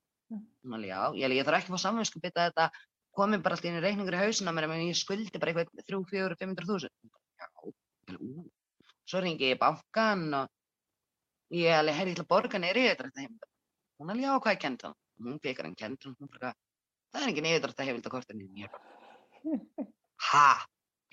[0.65, 2.69] Alveg, já, ég ég þarf ekki að fá samvinsku bita þetta
[3.15, 6.01] komið bara alltaf inn í reikningur í hausina mér en ég skuldi bara eitthvað 3,
[6.11, 7.15] 4, 500 þúsund.
[7.39, 8.45] Já, ú.
[9.05, 13.23] Svo ringi ég í bankan og ég alveg, herri, ég ætla að borga niður yfirdrætta
[13.23, 13.49] heimild.
[14.01, 14.97] Hún alveg, já, hvað er kentan?
[15.25, 16.55] Hún pekar hann kentan, hún bara,
[17.13, 18.49] það er engin yfirdrætta heimild á kortinu.
[18.59, 19.89] Ég bara,
[20.31, 20.47] ha?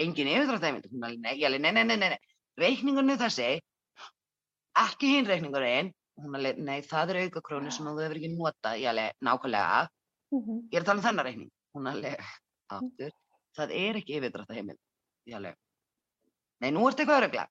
[0.01, 0.87] Engin yfirdrætta heimild?
[0.93, 2.21] Hún ég alveg, nei, nei, nei, nei, nei.
[2.61, 3.49] Reikningurinn er þessi,
[4.81, 5.91] ekki hinn reikningurinn.
[6.21, 8.79] Hún alveg, nei, það er auka krónu sem þú hefur ekki notað.
[8.81, 9.87] Ég alveg, nákvæmlega,
[10.31, 10.59] Mhm.
[10.71, 11.51] ég er að tala um þennan reikning.
[11.75, 12.19] Hún alveg,
[12.69, 13.11] aftur,
[13.57, 14.79] það er ekki yfirdrætta heimild.
[15.27, 15.55] Ég alveg,
[16.61, 17.47] nei, nú ertu eitthvað öruglega.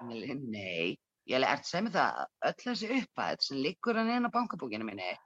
[0.00, 0.96] Hún alveg, nei,
[1.28, 4.84] ég alveg, ert sem það að öll þessi upphæð sem liggur hann inn á bankabókinu
[4.84, 5.16] minni,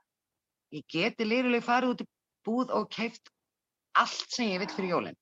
[0.73, 2.07] ég geti lirulega farið út í
[2.45, 3.29] búð og keift
[3.95, 5.17] allt sem ég vil fyrir jólinn.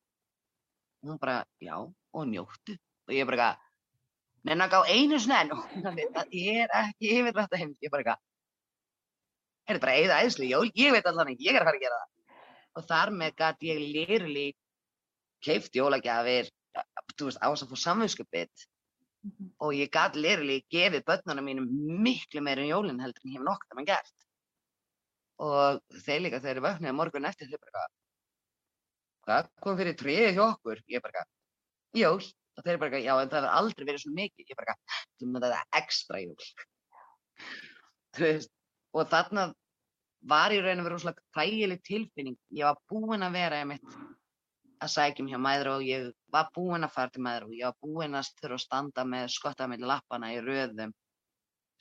[1.03, 2.77] Og hún bara, já, og njóttu.
[3.08, 3.56] Og ég bara,
[4.47, 7.81] menn að gá einu sinni enn, og það er ekki yfirdrætta heimild.
[7.83, 8.23] Ég bara, eitthvað,
[9.67, 11.99] er þetta bara eða jól, ég veit allan ekki, ég er að fara að gera
[11.99, 12.39] það.
[12.77, 14.57] Og þar með gæti ég lirulega
[15.47, 16.49] keift jólagjafir,
[17.17, 18.67] þú veist, á þess að fá samvinskupið
[19.27, 19.47] Mhm.
[19.60, 21.65] og ég gat lirili gefið börnunum mínum
[22.05, 24.13] miklu meira en jólinn heldur en ég hef nokkuð mann gert.
[25.43, 27.95] Og þeir líka þegar þeir vöknuði morgun eftir þeir bara eitthvað,
[29.25, 30.81] hvað kom fyrir tríið hjá okkur?
[30.88, 31.33] Ég bara eitthvað,
[32.03, 32.21] jól.
[32.58, 34.52] Og þeir bara já en það hefur aldrei verið svona mikið.
[34.52, 34.76] Ég bara
[35.22, 36.52] með þetta ekstra jól.
[38.17, 38.54] Þú veist,
[38.98, 39.48] og þarna
[40.28, 42.39] var í raun og veru svona þægileg tilfinning.
[42.58, 43.98] Ég var búinn að vera einmitt
[44.84, 47.78] að sækjum hjá mæður og ég var búinn að fara til mæður og ég var
[47.82, 50.93] búinn að þurfa að standa með skottað með lappana í röðum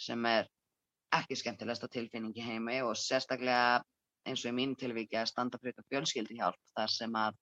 [0.00, 0.48] sem er
[1.16, 3.82] ekki skemmtilegsta tilfinning í heimi og sérstaklega
[4.26, 7.36] eins og í mínu tilvíki að standa fyrir fjölskyldi hjálp þar sem að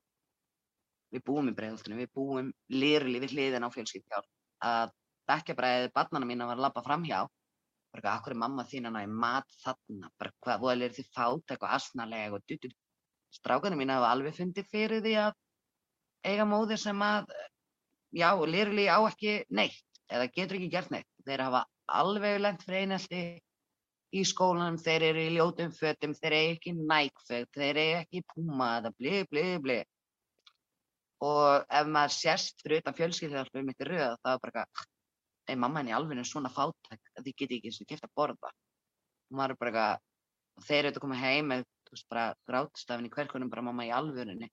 [1.14, 4.28] við búum í breiðholtinu, við búum lýrli við hliðin á fjölskyldi hjálp
[4.64, 4.92] að
[5.30, 7.24] bekkjabræðið barnana mína var að labba framhjá
[7.94, 11.10] bara eitthvað, akkur er mamma þín hana í mat þarna, bara hvað, voðal er þið
[11.14, 12.74] fát eitthvað asnalega og dutt,
[13.34, 15.36] strákarnir mín hafa alveg fundið fyrir því að
[16.26, 17.30] eiga móðir sem að
[18.14, 21.10] já, lýrli á ekki neitt eða getur ekki gert neitt.
[21.24, 21.64] Þeir hafa
[22.00, 23.22] alveg lent fyrir einelti
[24.14, 28.76] í skólanum, þeir eru í ljótum fötum, þeir eru ekki nækföt, þeir eru ekki púma
[28.80, 29.80] eða bli, bli, bli
[31.24, 34.88] og ef maður sérst fyrir utan fjölskyldhjálpum mitt í röð þá er bara eitthvað,
[35.48, 38.14] ei mamma henni alveg er svona fátæk að þið geti ekki eins og kæft að
[38.20, 38.52] borða?
[39.30, 42.26] Og maður er bara eitthvað þeir eru þetta að koma heim með þú veist bara
[42.50, 44.50] grátstafin í hverkunum bara mamma í alvörunni?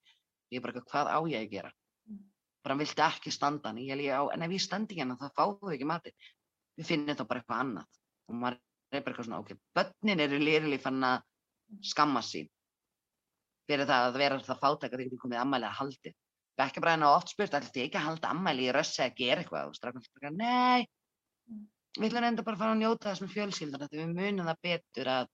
[0.51, 1.73] Ég er bara eitthvað hvað á ég að gera?
[2.09, 2.23] Mm.
[2.61, 3.81] bara hann vildi ekki standa hann?
[3.81, 6.17] En ef ég standi hann þá fáðu þau ekki matinn.
[6.77, 7.99] Við finnum þá bara eitthvað annað.
[8.29, 8.59] Og maður
[8.91, 11.23] er bara eitthvað svona ok, börnin eru lýrili fann að
[11.87, 12.49] skamma sín
[13.69, 16.13] fyrir það að vera það fátæk að þau geti komið ammæli að haldi
[16.59, 19.67] bekkjabræðin á oft spurt, ætlum þið ekki að halda ammæli í rössi að gera eitthvað
[19.71, 20.87] og strákan bara, nei
[21.49, 21.65] Mm.
[21.97, 24.59] við ætlum enda bara að fara að njóta þess með fjölskylduna því við munum það
[24.63, 25.27] betur að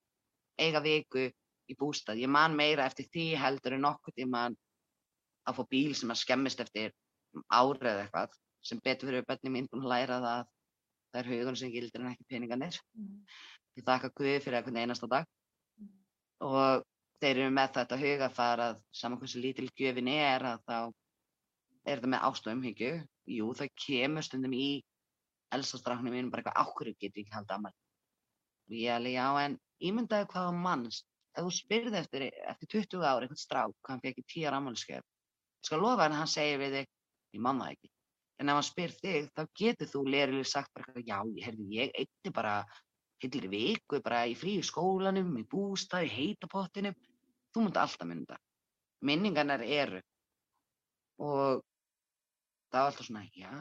[0.57, 1.25] eiga viku
[1.69, 4.45] í bústað ég man meira eftir því heldur en nokkuð tíma
[5.47, 6.93] að fá bíl sem að skemmist eftir
[7.51, 10.47] árið eða eitthvað sem betur fyrir börnum mín búin að læra það að
[11.13, 13.25] það er hugun sem gildir en ekki peningarnir Mhm.
[13.77, 15.25] ég þakka Guði fyrir einhvern einasta dag
[15.77, 15.89] Mhm.
[16.41, 16.85] og
[17.21, 20.93] þeir eru með þetta hugafar að saman hversu lítil gjöfin er að þá
[21.87, 22.93] er þetta með ást og umhyggju
[23.37, 24.69] jú, það kemur stundum í
[25.55, 27.77] elsastráknum mínum bara eitthvað ákveður getur ekki haldið ammæli
[28.67, 31.03] og ég alveg já en ímyndaði hvað á manns
[31.37, 35.05] ef þú spyrði eftir, eftir 20 ára eitthvað strák hann fekk í 10 ára ég
[35.65, 36.91] skal lofa hann að hann segir við þig
[37.37, 37.93] ég man það ekki
[38.37, 41.69] en ef hann spyr þig þá getur þú lerilega sagt bara eitthvað já, ég heyrði
[41.79, 42.57] ég eitti bara
[43.23, 46.95] heilir viku bara í frí í skólanum, í bústað, í heitapottinum.
[47.53, 48.37] Þú múnt alltaf mynda.
[49.05, 50.01] Minningarnar eru.
[51.21, 51.63] Og
[52.77, 53.51] það var alltaf svona, já,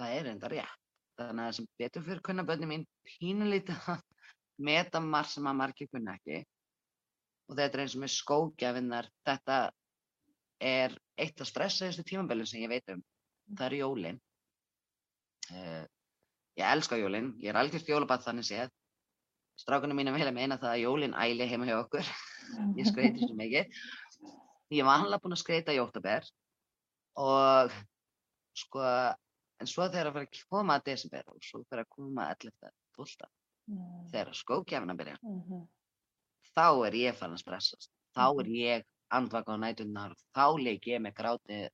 [0.00, 0.80] það er enda rétt.
[1.14, 4.02] Þannig að sem betur fyrir kunna börnum mín pínulítið að
[4.66, 6.44] meta marg sem að margir kunna ekki.
[7.44, 9.56] og þetta er eins og með skógjafinnar, þetta
[10.64, 13.02] er eitt af stressaðustu tímabölum sem ég veit um,
[13.50, 14.20] það eru jólin.
[15.50, 15.84] Uh,
[16.56, 18.72] ég elska jólin, ég er algjört jólabatt þannig séð.
[19.60, 22.08] Strákunum mín er vel að meina það að jólin æli heima hjá okkur,
[22.80, 23.84] ég skreiti svo mikið.
[24.72, 26.24] Ég var hannilega búin að skreita í óttabér
[27.20, 27.76] og
[28.54, 28.80] sko,
[29.60, 32.70] en svo þegar það fyrir að koma að desember og svo fyrir að koma 11.
[32.96, 33.28] 12.
[33.66, 34.08] Mm.
[34.12, 35.62] þegar skógjafina byrja, Mhm.
[36.54, 37.90] þá er ég farin að stressast.
[38.14, 41.68] Þá er ég andvaka á nætunar, þá leik ég með gráti,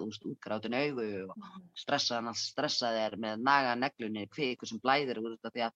[0.00, 1.68] úst, útgrátin augu og Mhm.
[1.76, 5.72] stressaðan alls stressaði er með naga neglunni, kviku sem blæðir út af því að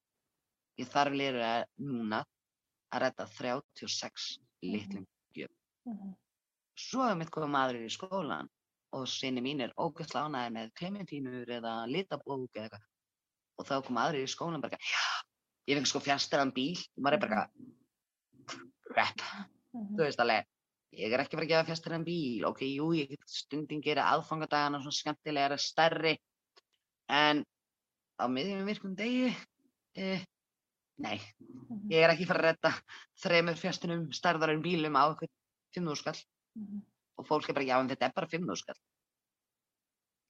[0.79, 2.25] ég þarf lýra núna
[2.93, 5.07] að redda 36 litlum.
[5.87, 6.17] Mhm.
[6.77, 8.49] Svo er mitt komið maður í skólan
[8.93, 12.87] og sinni mín er ógæsla ánæði með klementínur eða litabók eða eitthvað.
[13.59, 15.05] Og þá kom aðrir í skólan bara, já,
[15.69, 18.65] ég fengi sko fjastæðan bíl og maður er bara, eitthvað,
[18.97, 19.23] rep,
[19.73, 19.95] Mhm.
[19.97, 20.47] þú veist alveg,
[20.93, 24.11] ég er ekki að fara að gefa fjastæðan bíl, ok, jú, ég get stundin gera
[24.13, 26.19] aðfangadagana svona skemmtilega stærri,
[27.09, 27.45] en
[28.21, 29.35] á miðjum virkum degi,
[29.97, 30.25] eh,
[30.99, 31.89] nei, Mhm.
[31.91, 32.83] ég er ekki að fara að redda
[33.17, 35.31] þremur fjastunum stærðarinn bílum á eitthvað
[35.75, 36.25] 500 skall
[36.57, 36.83] Mhm.
[37.23, 38.81] Og fólk er bara, já, en þetta er bara 500 skall.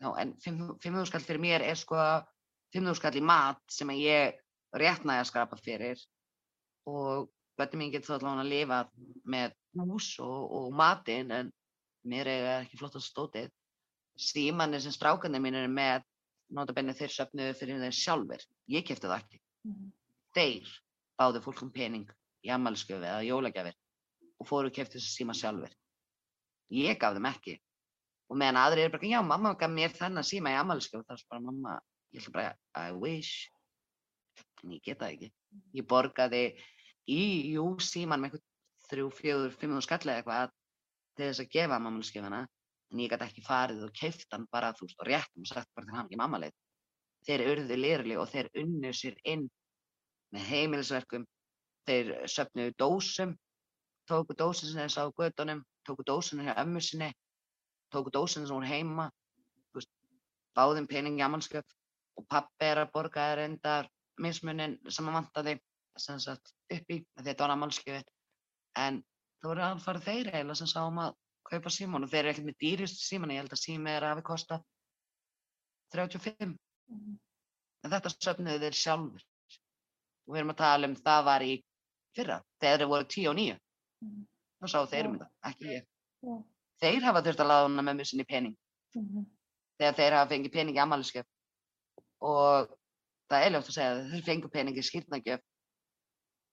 [0.03, 1.99] Já, en 500 skall fyrir mér er sko
[2.75, 4.39] 500 skall í mat sem ég
[4.77, 6.01] réttnæði að skrapa fyrir
[6.89, 7.29] og
[7.61, 8.79] bönnum mín getur þá allavega að lifa
[9.35, 9.57] með
[9.93, 11.53] hús og, og matinn en
[12.09, 13.51] mér er ekki flott að stótið.
[14.19, 16.03] Símanir sem strákanir mín er með,
[16.53, 18.43] notabenni þeir söfnuðu fyrir þeir sjálfur.
[18.73, 19.41] Ég kefti það ekki.
[19.69, 19.93] Mhm.
[20.37, 20.73] Þeir
[21.21, 22.11] báðu fólkum pening
[22.43, 23.79] í ammælskjöfi eða jólagjafir
[24.41, 25.73] og fóru og kefti þessu síma sjálfur.
[26.73, 27.59] Ég gaf þeim ekki.
[28.33, 31.25] Og meðan aðrir er bara, já, mamma gaf mér þennan síma í ammælskjöfi, þá er
[31.29, 31.75] bara, mamma,
[32.15, 33.51] ég ætla bara, I wish.
[34.63, 35.29] En ég get það ekki.
[35.77, 36.43] Ég borgaði
[37.13, 40.55] í, jú, síman með eitthvað þrjú, fjögur, fimmur skall eða eitthvað
[41.17, 42.41] til þess að gefa ammælskjöfina.
[42.93, 45.71] En ég gæti ekki farið og keift hann bara, þú veist, og rétt og sagt
[45.77, 46.57] bara til hann ekki mammalið.
[47.27, 49.45] Þeir urðu lirli og þeir unnu sér inn
[50.33, 51.25] með heimilisverkum.
[51.89, 53.37] Þeir söfnuðu dósum,
[54.09, 57.11] tóku dósin sem þeir sá gödunum, tóku dósinu hjá ömmu sinni,
[57.93, 59.11] tóku dósinu sem voru heima,
[59.75, 59.91] veist,
[60.57, 61.67] báðum pening í ammálskjöf
[62.19, 63.89] og pappi er að borga þér endar
[64.21, 65.59] mismunin sem að
[66.01, 68.07] sem sagt upp í, því þetta var ammálskjöfið.
[68.81, 69.03] En
[69.43, 71.17] það voru alfarið þeir eiginlega sem sáum að
[71.49, 74.15] kaupa símón og þeir eru ekkert með dýrust síman, ég held að sími er að
[74.15, 74.63] hafi kostað
[75.93, 76.57] 35
[76.93, 77.19] Mhm.
[77.85, 79.23] en þetta söfnuðu þeir sjálfur.
[80.27, 81.53] Og við erum að tala um það var í
[82.17, 83.59] fyrra, þegar þeir voru 10 og 9.
[84.03, 84.27] Mhm.
[84.63, 85.87] Þá sáu þeir um þetta, ekki ég.
[86.83, 88.57] Þeir hafa þurft að lána mömmu sinni pening
[88.95, 89.25] Mhm.
[89.81, 91.27] þegar þeir hafa fengið pening í ammæliskef.
[92.23, 92.69] Og
[93.31, 95.41] það er ljótt að segja að þeir fengu pening í skýrnagjöf.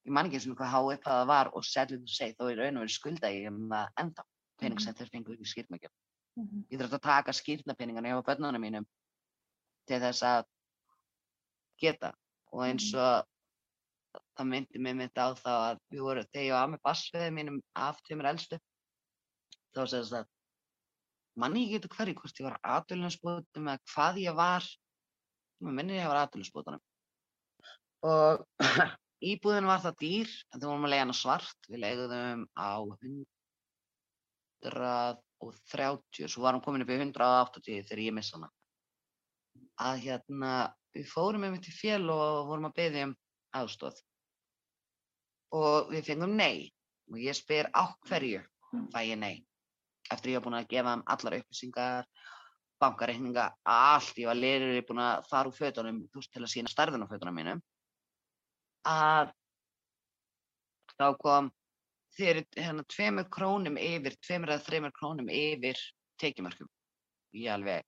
[0.07, 2.43] Ég man ekki eins og hvað há upp það var og sætlum þú segi þó
[2.49, 4.23] í raun og verið skulda ég um það enda
[4.57, 4.83] pening Mhm.
[4.83, 5.91] sem þeir fengu í skýrnagjöf.
[6.37, 6.63] Mhm.
[6.71, 8.85] Ég þurfti að taka skýrnapenningana hjá börnunum mínum
[9.85, 10.45] til þess að
[11.79, 12.13] geta
[12.53, 13.25] og eins og
[14.39, 17.61] það myndi mig mitt á þá að við vorum, þegar ég var með bassveðið mínum
[17.87, 18.59] af tveimur elstu
[19.75, 20.29] þá segðist að
[21.39, 26.09] manni ég getur hverju hvort ég var aðdölunarsbótum eða hvað ég var ég minni ég
[26.09, 26.83] var aðdölunarsbótunum
[28.09, 28.45] og
[29.31, 32.71] íbúðin var það dýr en þú vorum að leiða hana svart við leiðum á
[35.43, 38.49] 130 svo var hún komin upp í 180 þegar ég missa hana.
[39.79, 40.51] Að hérna
[40.95, 43.15] við fórum einmitt í fél og vorum að beðja um
[43.59, 43.99] aðstóð
[45.55, 46.69] og við fengum nei.
[47.09, 48.41] Og ég spyr á hverju
[48.93, 49.45] fæ ég nei?
[50.13, 52.09] Eftir ég var búin að gefa þeim allar upplýsingar
[52.79, 56.71] bankareikninga, allt ég var lirur búin að fara úr fötunum þú veist til að sína
[56.71, 57.63] stærðun á fötunum mínum
[58.87, 59.33] að
[60.95, 61.49] þá kom
[62.15, 65.79] þeir eru hérna tveimur krónum yfir, tveimur eða þreimur krónum yfir
[66.19, 66.69] tekjumörkum.
[67.35, 67.85] Ég alveg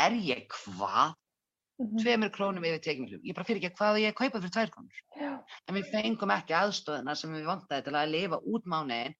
[0.00, 1.16] er ég hvað?
[1.78, 1.98] Mhm.
[2.00, 4.70] tveimur krónum yfir tekjumörkum ég bara fyrir ekki hvað á ég að kaupa fyrir tvær
[4.72, 5.00] krónur.
[5.20, 5.32] Já.
[5.68, 9.14] en við fengum ekki aðstöðuna sem við vantaði til að lifa út mánuðin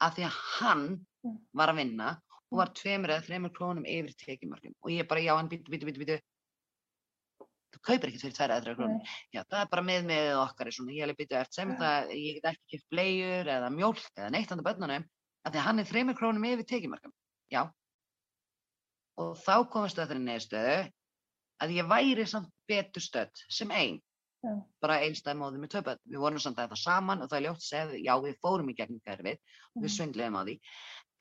[0.00, 0.84] af því að hann
[1.22, 1.38] Mm.
[1.54, 2.08] var að vinna
[2.50, 5.86] og var tveimur eða þreimur krónum yfir tekjumörkum og ég bara já hann býtu, býtu,
[5.86, 6.16] býtu,
[7.72, 8.98] þú kaupir ekki fyrir tvær eða þreimur krónur.
[8.98, 9.06] Nei.
[9.32, 12.34] já það er bara með með okkar svona, ég alveg býtu eftir sem það ég
[12.42, 15.06] get ekki keft bleiur eða mjólk eða neitt handa börnunum
[15.46, 17.12] af því að hann er þreimur krónum yfir tekjumörkum
[17.54, 17.70] já.
[19.22, 20.92] Og þá komast það þeirri neðstöðu
[21.62, 24.00] að ég væri samt betur stödd sem einn
[24.42, 24.52] Já.
[24.82, 26.00] bara einstæð móðið með börn.
[26.10, 28.70] Við vorum samt að það saman og það er ljótt að segja, já við fórum
[28.72, 29.38] í gegnum kerfið,
[29.78, 29.92] við Mhm.
[29.96, 30.54] svindluðum á því,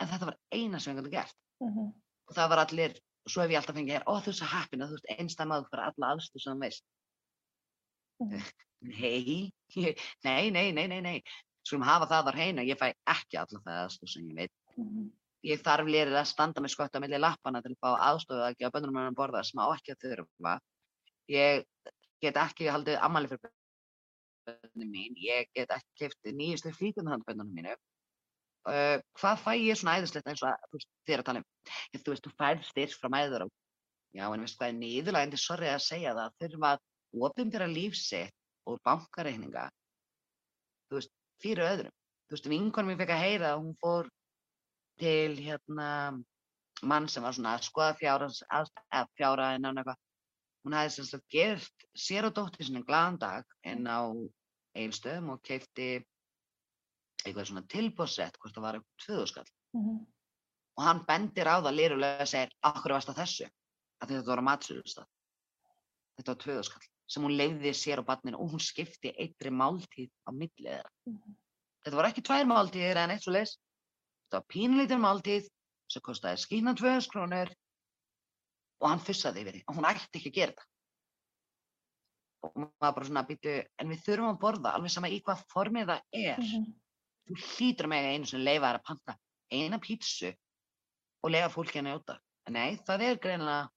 [0.01, 1.35] en þetta var eina gætum gert.
[1.61, 1.93] Mhm.
[2.27, 2.95] Og það var allir,
[3.29, 4.49] svo hef ég alltaf fengið hér, ó þú ert svo
[4.81, 6.83] að þú ert einstæð maður fyrir alla aðstu sem þú veist.
[8.19, 8.41] Mhm.
[8.81, 9.51] Nei,
[10.23, 11.23] nei, nei, nei, nei, nei,
[11.63, 14.51] skulum hafa það þar heina, ég fæ ekki alla það aðstof sem ég veit.
[14.77, 15.11] Mhm.
[15.45, 18.57] Ég þarf lérið að standa með skott á milli lappana til að fá aðstofið að
[18.59, 20.53] gefa bönnum að borða sem á ekki að þurfa.
[21.33, 21.63] Ég
[22.21, 23.53] get ekki haldið ammali fyrir
[24.45, 27.73] bönnum mín, ég get ekki kæft nýjustu flíkunarhand bönnunum mínu.
[28.69, 31.47] Uh, hvað fæ ég svona æðislegt eins og að, þér að tala um?
[31.95, 33.53] Ég, þú veist, þú fær styrk frá mæður og
[34.13, 38.77] já, en veist hvað er nýðulegandi sorrið að segja það, þurfa að opinbera lífsitt úr
[38.85, 39.65] bankareikninga,
[40.91, 41.95] þú veist, fyrir öðrum.
[42.29, 44.11] Þú veist, vinkonum ég fekk að heyra að hún fór
[45.01, 45.89] til, hérna,
[46.81, 47.97] mann sem var svona að skoða
[48.49, 49.99] að en án eitthvað.
[50.61, 54.05] Hún hafði sagt gert sér og dóttir sinni glaðan dag inn á
[54.77, 55.87] eilstöðum og keipti
[57.25, 59.49] eitthvað svona tilbóðsett, hvort það var eitthvað tvöðuskall.
[59.73, 59.97] Mhm.
[60.77, 63.49] Og hann bendir á það lirulega og segir, akkur varst það þessu?
[64.01, 65.09] Því þetta var á matsölustað.
[66.17, 70.29] Þetta var tvöðuskall sem hún leiði sér á barninu og hún skipti eitri máltíð á
[70.31, 70.91] millið þeirra.
[71.09, 71.35] Mhm.
[71.83, 73.57] Þetta var ekki tvær máltíðir en eitt svo leis.
[74.31, 75.47] Þetta var pínlítið máltíð
[75.91, 77.49] sem kostiði skína 200 krónur
[78.79, 80.67] og hann fussaði yfir því og hún ætti ekki að gera þetta.
[82.47, 85.91] Og maður bara svona býtu, en við þurfum að borða alveg sama í hvað formið
[85.91, 86.39] það er.
[86.39, 86.63] Mhm.
[87.27, 89.17] Þú hlýtur að mega einu sem leifa þær að panta
[89.51, 92.17] eina pítsu og leifa fólki að njóta.
[92.55, 93.69] Nei, það er greinilega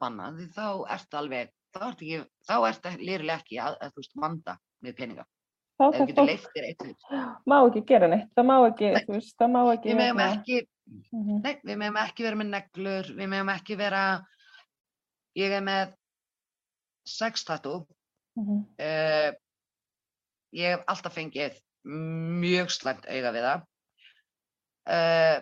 [0.00, 4.00] bannað því þá ertu alveg, þá ertu ekki, þá ertu lýrilega ekki að, að þú
[4.06, 5.28] veist vanda með peninga.
[5.80, 7.04] Þá þarf fólk,
[7.48, 9.04] má ekki gera neitt, það má ekki, Nei.
[9.06, 10.58] þú veist, það má ekki, Við meðum hérna- ekki,
[11.14, 11.36] Mhm.
[11.44, 14.02] nei, við meðum ekki vera með neglur, við meðum ekki vera,
[15.38, 15.94] ég er með
[17.06, 17.86] sex tattoo,
[18.36, 18.58] Mhm.
[18.78, 19.32] uh,
[20.52, 21.56] ég hef alltaf fengið
[21.86, 23.64] mjög slæmt auga við það.
[24.90, 25.40] Uh,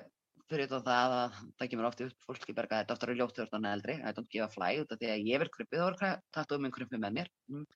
[0.48, 3.34] fyrir þá það að það kemur oft upp fólki berga að þetta oftar er ljótt
[3.34, 5.82] þegar þannig eldri, I don't give a fly út af því að ég verð kruppið
[5.82, 7.28] og er tattoo minn kruppið með mér.
[7.50, 7.66] Mm.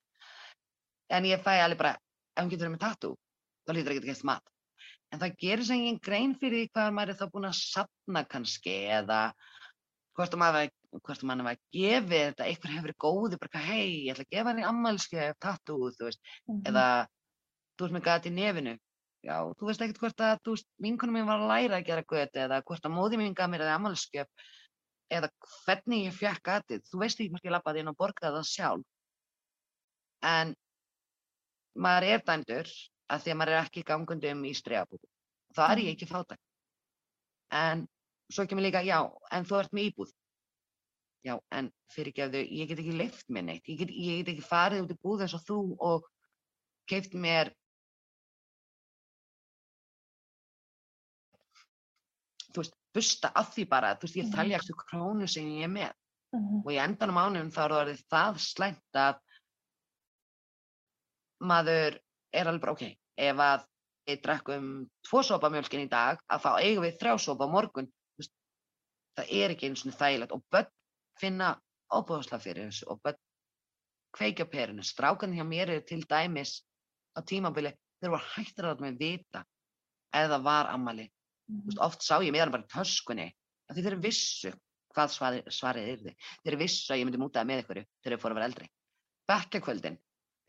[1.10, 1.96] En ég fæ alveg bara,
[2.42, 3.16] ef hún getur verið með tattoo,
[3.62, 4.52] þá lítur ekki að geta mat.
[5.12, 8.22] En það gerir sem engin grein fyrir því hvað maður er þá búinn að sapna
[8.32, 9.18] kannski eða
[10.16, 14.14] hvort að maður, maður var að gefi þetta, einhver hefur verið góði, bara hei, ég
[14.14, 16.62] ætla að gefa henni ammælskef, tattoo, þú veist, Mhm.
[16.68, 16.86] eða
[17.76, 18.74] þú veist með gat í nefinu.
[19.22, 22.02] Já, þú veist ekkert hvort að, þú veist, vinkonum mín var að læra að gera
[22.02, 24.26] göti eða hvort að móði mín gaf mér eða ammælskef
[25.12, 25.28] eða
[25.64, 26.82] hvernig ég fekk gatið.
[26.90, 28.84] Þú veist ekki hvort ég lappaði inn og borgaði það sjálf.
[30.22, 30.54] En
[31.76, 32.68] maður er dæmdur
[33.12, 35.06] að því að maður er ekki gangandi um í streifabúku.
[35.54, 36.38] Það er ég ekki fátæk.
[37.52, 37.86] En
[38.32, 38.98] svo kemur líka, já,
[39.30, 40.12] en þú ert með íbúð.
[41.22, 43.68] Já, en fyrirgefðu, ég get ekki leift mér neitt.
[43.68, 46.08] Ég get, ég get ekki farið út í búð eins og þú og
[46.90, 47.52] keift mér
[52.52, 54.34] þú veist, busta af því bara, þú veist, ég Mhm.
[54.36, 55.92] þæljastu krónu sem ég er með
[56.32, 56.62] Mhm.
[56.66, 59.20] og í endanum ánum þá er það slæmt að
[61.42, 61.98] maður
[62.32, 62.84] er alveg bara, ok,
[63.26, 63.66] ef að
[64.08, 64.70] við drekkum
[65.06, 67.90] tvo sopa mjölkin í dag, að þá eigum við þrjá sopa morgun,
[69.18, 70.70] það er ekki einu svona þægilegt og börn
[71.20, 71.52] finna
[71.92, 73.20] óbúðslega fyrir þessu og börn
[74.16, 76.60] kveikja perinu, strákan hjá mér eru til dæmis
[77.16, 79.44] á tímabili, þeir voru hættir að mig vita
[80.12, 81.06] það var ammali,
[81.52, 83.26] Þú veist, oft sá ég með hann bara töskunni,
[83.72, 84.52] því þeir vissu
[84.92, 86.12] hvað svarið, svarið yrði,
[86.44, 88.68] þeir vissu að ég myndi mútaði með ykkur þegar ég fór að vera eldri.
[89.30, 89.98] Bekkjakvöldin,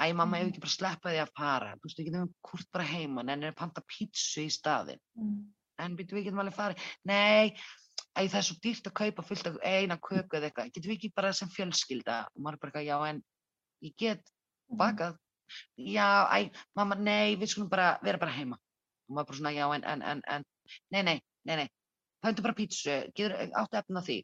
[0.02, 0.52] æ mamma, ef Mhm.
[0.52, 3.52] ekki bara sleppa því að fara, þú veist, við getum kurt bara heima, en er
[3.54, 5.54] panta pítsu í staðinn, Mhm.
[5.80, 7.50] en við getum alveg farið, nei,
[8.16, 10.98] æ það er svo dýrt að kaupa fullt af eina köku eða eitthvað, getum við
[10.98, 13.24] ekki bara sem fjölskylda, og maður er bara, já, en
[13.84, 14.22] ég get
[14.72, 14.78] Mhm.
[14.78, 15.18] bakað,
[15.78, 18.58] já, æ, mamma, nei, við skulum bara vera bara heima,
[19.10, 20.44] og maður bara svona, já, en, en, en, en,
[20.92, 21.70] nei, nei, nei, nei,
[22.24, 24.24] pöntu bara pítsu, getur, áttu efna því,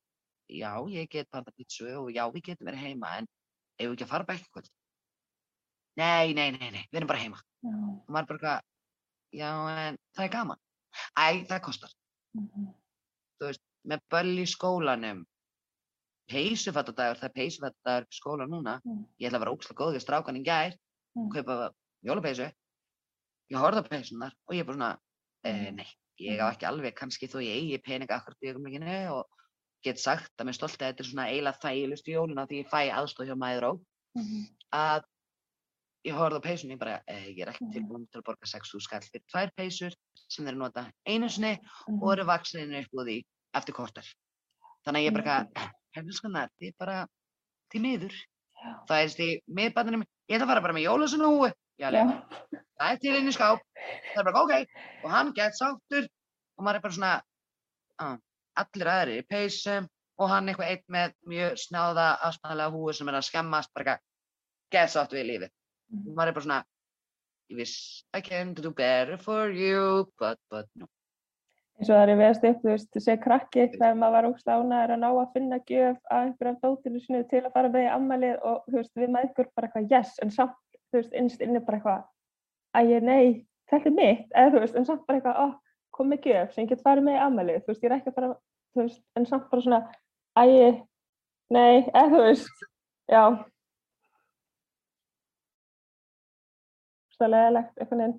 [0.49, 3.27] já, ég get panta pítsu og já, við getum verið heima, en
[3.79, 4.69] ef við ekki að fara bara eitthvað,
[5.99, 7.73] nei, nei, nei, nei, við erum bara heima, Já.
[7.73, 8.53] og maður bara,
[9.35, 9.49] já,
[9.87, 10.61] en það er gaman,
[11.15, 11.91] æ, það kostar,
[12.35, 12.69] Mhm.
[13.89, 15.23] með böll í skólanum,
[16.29, 19.05] peysufattadagur, það er peysufattadagur í skóla núna, Mm.
[19.19, 20.73] ég ætla að vera ókslega góð við strákan í gær,
[21.17, 21.29] Mm.
[21.33, 21.71] kaupa
[22.05, 22.51] jólapeysu,
[23.51, 24.99] ég horfði á peysunar og ég er bara svona,
[25.43, 25.75] e, Mm.
[25.75, 25.87] nei,
[26.19, 29.25] ég á ekki alveg kannski þó ég eigi peninga akkurat í augnablikinu og
[29.81, 32.91] get sagt að mér stolti að þetta er svona eiginlega þægilegustu jóluna því ég fæ
[32.91, 33.71] aðstóð hjá mæður á,
[34.15, 34.47] Mhm.
[34.73, 35.03] að
[36.07, 37.71] ég horfði á peysunni, ég bara, e, ég er Mhm.
[37.73, 39.93] tilbúin til að borga 6.000 skall fyrir tvær peysur
[40.29, 42.01] sem þeir nota einu sinni Mhm.
[42.03, 43.25] og eru vaksinni upp úr því
[43.55, 44.05] eftir kortar.
[44.85, 45.53] Þannig að ég bara, Mhm.
[45.95, 47.07] hefnilskannar, þið er bara
[47.71, 48.13] til miður.
[48.59, 48.85] Já.
[48.87, 51.51] Það er því, miðbarninu, ég ætla að fara bara með jólasunahúi.
[51.79, 52.03] Já, Já.
[52.79, 53.59] það er til inn í skáp.
[54.13, 54.67] Það er bara, ok,
[55.03, 56.07] og hann gett sáttur
[56.57, 57.21] og maður er bara svona,
[57.99, 58.17] uh,
[58.57, 59.87] allir aðrir í peysum
[60.19, 63.97] og hann eitthvað eitt með mjög snáða, aðsnaðlega húi sem er að skemmast, bara
[64.71, 65.49] gett sátt við lífið.
[65.89, 66.59] Og maður er bara svona,
[67.49, 70.85] Ég viss, I can do better for you, but, but no.
[71.79, 74.93] eins og það er veðast upp, þú veist, sé krakki þegar maður var ógst ánæður
[74.93, 78.45] að ná að finna gjöf að einhverjum dótinu sinu til að fara með í ammalið
[78.51, 80.59] og þú veist, við maður bara eitthvað yes, en samt,
[80.91, 83.23] þú veist, innst inni bara eitthvað ægir, nei,
[83.71, 85.47] þetta er mitt, eða þú veist, en samt bara eitthvað, ó,
[85.97, 88.13] kom með gjöf sem ég get farið með í ammalið, þú veist, ég er ekki
[88.13, 88.33] að fara,
[88.75, 89.81] þú veist, en samt bara svona,
[90.43, 90.77] ægir,
[91.57, 92.67] nei, eða þú veist,
[93.09, 93.23] já.
[97.19, 98.13] Er leðilegt, eitthvað neinn.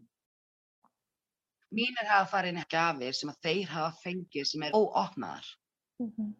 [1.70, 5.46] Mínir hafa farið inn ekki afir sem að þeir hafa fengið sem er óopnaðar,
[6.00, 6.30] Mm -hmm.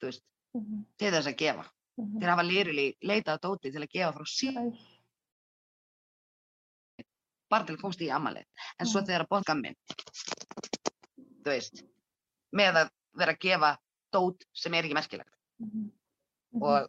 [0.00, 0.22] þú veist,
[0.54, 0.84] Mm -hmm.
[0.98, 1.64] til þess að gefa.
[2.20, 4.24] Þeir hafa lirili leitað á dóti til að gefa frá
[6.98, 7.04] Æ,
[7.50, 8.46] bara til að komast í amalið.
[8.78, 9.06] En svo Mhm.
[9.06, 9.76] þegar að bóðga minn,
[11.44, 11.82] þú veist,
[12.52, 13.78] með að vera að gefa
[14.12, 15.34] dót sem er ekki merkilegt.
[15.60, 15.90] mhm,
[16.52, 16.62] mhm.
[16.62, 16.88] Og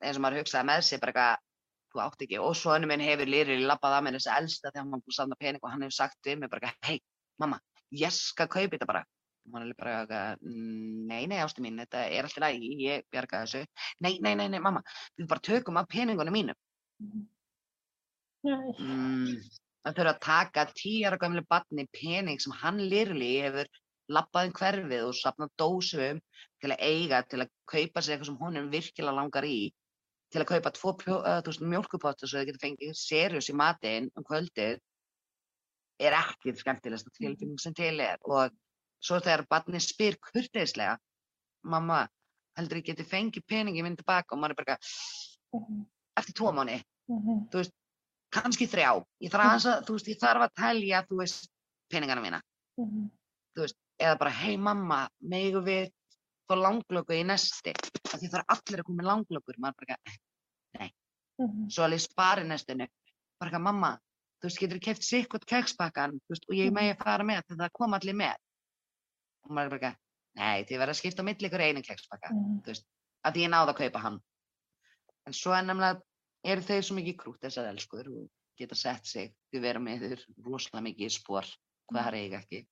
[0.00, 1.38] eins og maður hugsaði með sér bara eitthvað,
[1.94, 2.38] þú átt ekki.
[2.42, 5.62] Og svonu minn hefur lirili labbað að mér þessi elsta þegar hann að safna pening
[5.62, 6.98] og hann hefur sagt við mig bara hei,
[7.40, 7.60] mamma,
[7.94, 9.04] ég skal kaupa þetta bara.
[9.44, 13.44] Og hann er bara "Mm, nei, nei, ástu mín, þetta er alltaf lægi, ég bjarga
[13.44, 13.66] þessu.
[14.00, 14.82] Nei, nei, nei, nei, mamma,
[15.18, 16.34] við bara tökum af peningunum.
[16.34, 16.54] Æ,
[18.44, 19.40] Mm,
[19.84, 23.70] það þurfa að taka tíara gömlu barni pening sem hann lirli hefur
[24.12, 26.20] labbað um hverfið og safnað dósum
[26.60, 29.72] til að eiga, til að kaupa sér eitthvað sem honum virkilega langar í,
[30.34, 34.80] til að kaupa tvo uh, mjölkupotta svo þau getur fengið seriós í matinn um kvöldið,
[36.02, 38.18] er ekki skemmtilegsta tilfinning sem til er.
[38.26, 38.50] Og
[39.04, 40.96] svo þegar barni spyr kurteislega,
[41.70, 42.02] mamma,
[42.58, 45.82] heldur ég geti fengið peningi minn tilbaka og maður er bara, eitthvað, mhm,
[46.20, 46.78] eftir tvo mánu,
[47.14, 47.42] mhm,
[48.34, 48.90] kannski þrjá.
[49.22, 51.50] Ég þarf, aðeins að, þú veist, ég þarf að telja, þú veist,
[51.92, 52.42] peningana mína.
[52.80, 53.10] mhm,
[53.94, 55.92] Eða bara, hei mamma, megu við
[56.48, 57.72] fá langlöku í nesti.
[58.12, 59.58] Af því það er allir að koma með langlökur.
[59.64, 59.96] Maður bara,
[60.74, 60.92] eitthvað,
[61.40, 62.88] mhm, svo alveg spari nestinu.
[63.40, 63.92] Bara, eitthvað, mamma,
[64.40, 66.74] þú veist, getur keft sikkot kekspakkan, þú veist, og ég Mhm.
[66.74, 68.36] megi fara með þegar það koma allir með.
[69.44, 69.96] Og maður bara, eitthvað,
[70.36, 72.30] nei, þið verða að skipta á milli ykkur einu kekspakka.
[72.30, 72.86] mhm, Þú veist,
[73.24, 74.20] að ég náði að kaupa hann.
[75.26, 76.02] En svo er nefnilega,
[76.44, 80.20] eru þeir svo mikið krútt þessar elskur og geta sett sig, þau vera með þur
[80.44, 81.46] rosalega mikið spór,
[81.90, 82.66] hvað er eiga ekki.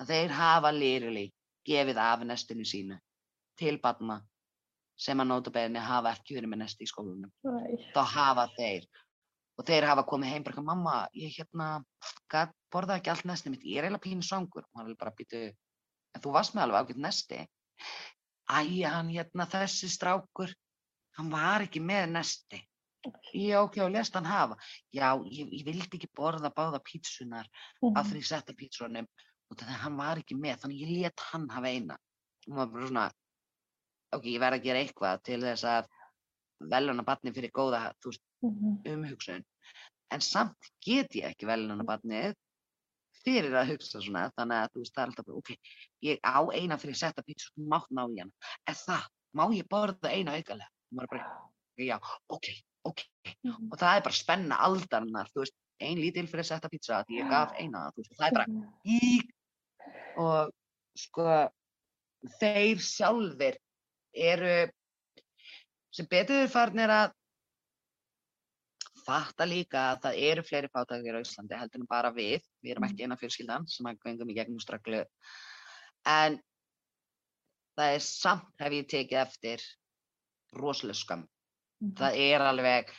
[0.00, 1.32] Að þeir hafa lirili
[1.66, 2.98] gefið af nestinu sínu
[3.58, 4.20] til barna
[4.98, 7.32] sem að nótabeginni hafa ekki verið með nesti í skólanum.
[7.44, 8.86] æ, Þá hafa þeir
[9.58, 11.68] og þeir hafa komið heim bara eitthvað, mamma, ég hérna,
[12.72, 14.64] borða ekki allt nestið mitt, ég er eiginlega pínu svangur.
[14.64, 15.42] Og hann vil bara býtu,
[16.14, 17.40] en þú varst með alveg ágætt nesti.
[18.48, 20.54] Æ, hann hérna, þessi strákur,
[21.18, 22.62] hann var ekki með nesti.
[23.34, 24.56] Já, ok, og lest hann hafa.
[24.94, 27.48] Já, ég, ég vildi ekki borða báða pítsunar
[27.82, 29.08] mhm, af því ég setta pítsunum
[29.52, 31.98] og þannig að hann var ekki með, þannig ég let hann hafa eina.
[32.48, 33.08] Og maður bara svona,
[34.16, 35.90] ok, ég verð að gera eitthvað til þess að
[36.72, 39.44] veluna barni fyrir góða, veist, mhm, umhugsun.
[40.12, 42.34] En samt get ég ekki veluna barnið
[43.22, 45.52] fyrir að hugsa svona, þannig að þú veist, það er alltaf ok,
[46.08, 48.52] ég á eina fyrir að setja pítsu, þú mátt ná í hana.
[48.68, 50.70] En það, má ég borða eina aukalega?
[50.90, 51.28] Og maður bara,
[51.80, 51.98] já,
[52.32, 52.48] ok,
[52.88, 53.04] ok.
[53.44, 57.04] mhm, Og það er bara spenna aldarinnar, þú veist, ein lítil fyrir að setja pítsa,
[57.06, 59.22] því ég gaf eina, það er bara mhm, í
[60.20, 60.52] og
[60.98, 61.26] sko
[62.38, 63.58] þeir sjálfir
[64.12, 64.54] eru
[65.92, 67.12] sem betur farnir að
[69.02, 72.86] fatta líka að það eru fleiri fátækir á Íslandi heldur en bara við, við erum
[72.86, 75.02] ekki eina fjölskyldan sem að gengum í gegnum straglu
[76.08, 76.38] en
[77.78, 79.66] það er samt hef ég tekið eftir
[80.58, 82.94] rosalega skam mhm, það er alveg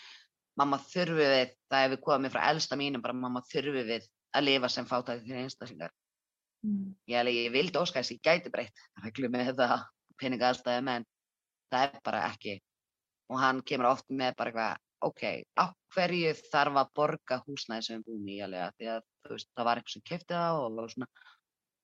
[0.60, 4.70] mamma þurfi við, það hefur komið frá elsta mínum bara mamma þurfi við að lifa
[4.70, 5.94] sem fátækir einstaklingar
[6.64, 9.84] mhm, ég, alveg, ég vildi óska þess að ég gæti breytt reglu með það
[10.22, 11.06] peninga aðstæðum en
[11.74, 12.58] það er bara ekki.
[13.32, 15.24] Og hann kemur oft með bara eitthvað ok,
[15.60, 19.50] á hverju þarf að borga húsnæði sem við búum í alveg af því að veist,
[19.52, 21.10] það var eitthvað sem kefti það og, og svona.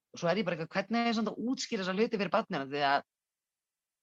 [0.10, 2.68] Og svo er ég bara eitthvað, hvernig er svona að útskýra þessa hluti fyrir barnina
[2.70, 3.08] því að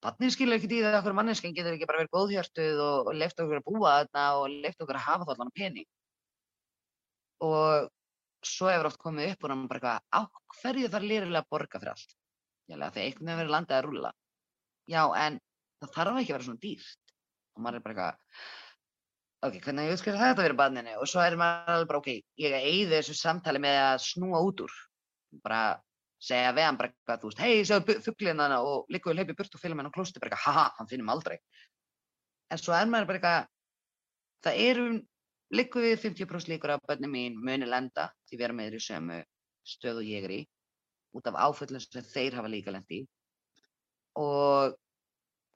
[0.05, 3.19] barnið skilur ekki í það að okkur manneskinn getur ekki bara verið góðhjörtuð og, og
[3.23, 5.89] leift okkur að búa þarna og leift okkur að hafa þallan pening.
[7.47, 7.89] Og
[8.45, 10.21] svo hefur oft komið upp og hann bara eitthvað, á
[10.61, 12.15] hverju þarf lýrilega að borga fyrir allt?
[12.67, 14.13] Jálega, þegar einhvern veginn verið landið að rúlla.
[14.91, 15.41] Já, en
[15.81, 17.13] það þarf ekki að vera svona dýrt.
[17.57, 18.47] Og maður er bara eitthvað,
[19.47, 20.95] ok, hvernig ég útskýra þetta fyrir barninu?
[21.01, 22.11] Og svo er maður alveg bara, ok,
[22.43, 24.77] ég eyði þessu samtali með að snúa út úr.
[25.45, 25.63] Bara
[26.27, 29.39] segja við hann bara eitthvað, þú veist, hei, sjáðu fugglinn hana og líka við hleypið
[29.41, 31.37] burt og fylgum henn á klósti, bara eitthvað, haha, hann finnum aldrei.
[32.51, 33.51] En svo er maður bara eitthvað,
[34.47, 34.87] það eru
[35.55, 39.21] liggur við 50% líkur að börnum mín muni lenda því vera með þeir í sömu
[39.67, 40.41] stöð og ég er í
[41.17, 43.05] út af áföllum sem þeir hafa líka lent í.
[44.21, 44.75] Og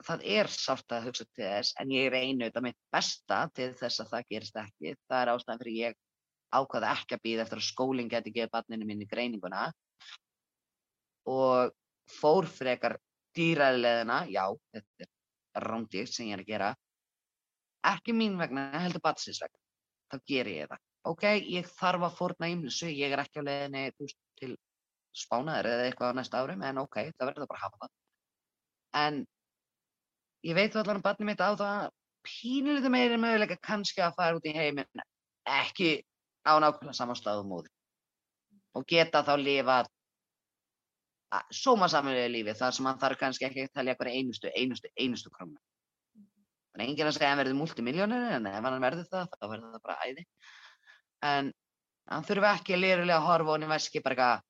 [0.04, 4.04] það er sárt að hugsa til þess en ég reynu þetta mitt besta til þess
[4.04, 4.94] að það gerist ekki.
[5.10, 5.98] Það er ástæðan fyrir ég
[6.50, 9.68] ákvaða ekki að býða eftir að skólinn geti gefið barninu minni greininguna.
[11.30, 11.74] Og
[12.10, 12.96] fór frekar
[13.36, 16.70] dýræðilegðina, já, þetta er rándýrt sem ég er að gera,
[17.86, 19.60] ekki mín vegna, heldur batsins vegna,
[20.10, 20.82] þá ger ég það.
[21.10, 24.52] Ok, ég þarf að fórna ímlissu, ég er ekki á leiðinni veist, til
[25.16, 27.94] spánaður eða eitthvað á næsta árum, en ok, það verður bara að hafa það.
[29.00, 29.20] En
[30.50, 31.88] ég veit allar um barnið mitt á það
[32.26, 35.04] pínulítið meiri möguleika kannski að fara út í heiminn,
[35.48, 36.02] ekki
[36.44, 37.72] á nákvæmlega samanstæðu móði
[38.76, 39.88] og geta þá lifað
[41.54, 45.58] sómasamlega lífi þar sem hann þarf kannski ekki að telja eitthvað einustu, einustu, einustu krónu.
[46.70, 49.46] Það er enginn að segja að hann verði multimiljónir en ef hann verður það þá
[49.50, 50.26] verður það bara æði.
[51.30, 51.52] En
[52.10, 54.46] hann þurfi ekki að lirulega að horfa honni veski bara eitthvað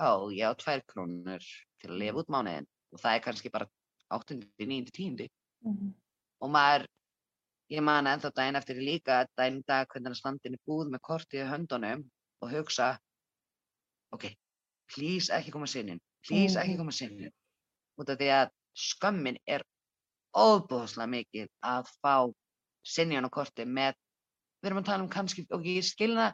[0.00, 1.44] á ég á tvær krónur
[1.80, 3.68] til að lifa út mánuðin og það er kannski bara
[4.10, 4.38] 8.
[4.58, 4.90] 9.
[4.96, 5.28] 10.
[5.60, 5.92] Mm -hmm.
[6.40, 6.86] og maður
[7.70, 11.44] ég man ennþá daginn eftir líka daginn dag hvernig hann standin í búð með kortið
[11.44, 12.04] í höndunum
[12.40, 12.98] og hugsa
[14.12, 14.24] ok,
[14.88, 16.78] please ekki koma sinnin please ekki Mhm.
[16.78, 17.32] koma sinnin
[17.98, 19.62] út af því að skömmin er
[20.36, 22.14] óbúðslega mikið að fá
[22.86, 23.96] sinjan á korti með
[24.60, 26.30] við erum að tala um kannski, og ég skilna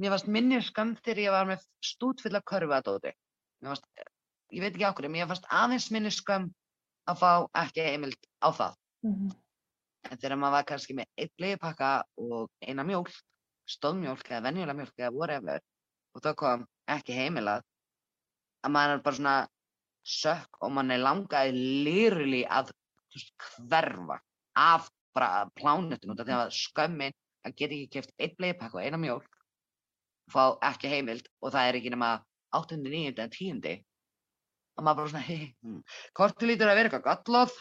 [0.00, 3.12] mér varst minni skömm þegar ég var með stútfull af körfuadóti
[3.60, 3.86] mér varst,
[4.52, 6.50] ég veit ekki okkur mér varst aðeins minni skömm
[7.10, 7.30] að fá
[7.64, 9.30] ekki heimild á það Mhm.
[10.10, 13.12] en þegar maður var kannski með eitt bleipakka og eina mjólk
[13.70, 15.60] stóðmjólk eða venjulega mjólk eða whatever
[16.14, 17.62] og það kom ekki heimilað
[18.64, 19.48] að maður er bara svona
[20.04, 21.52] sökk og mann er langaði
[21.86, 22.72] lýrli að
[23.70, 24.20] hverfa
[24.58, 28.84] af bara plánutun út af því að skömmin að geta ekki keft eitt bleipakka og
[28.84, 32.12] eina mjólk og fá ekki heimild og það er ekki nema
[32.56, 32.78] 8.
[32.82, 33.02] 9.
[33.14, 33.76] eða 10.
[34.76, 35.82] og maður bara svona hei, hm,
[36.16, 37.54] kortu lítur að vera eitthvað gallað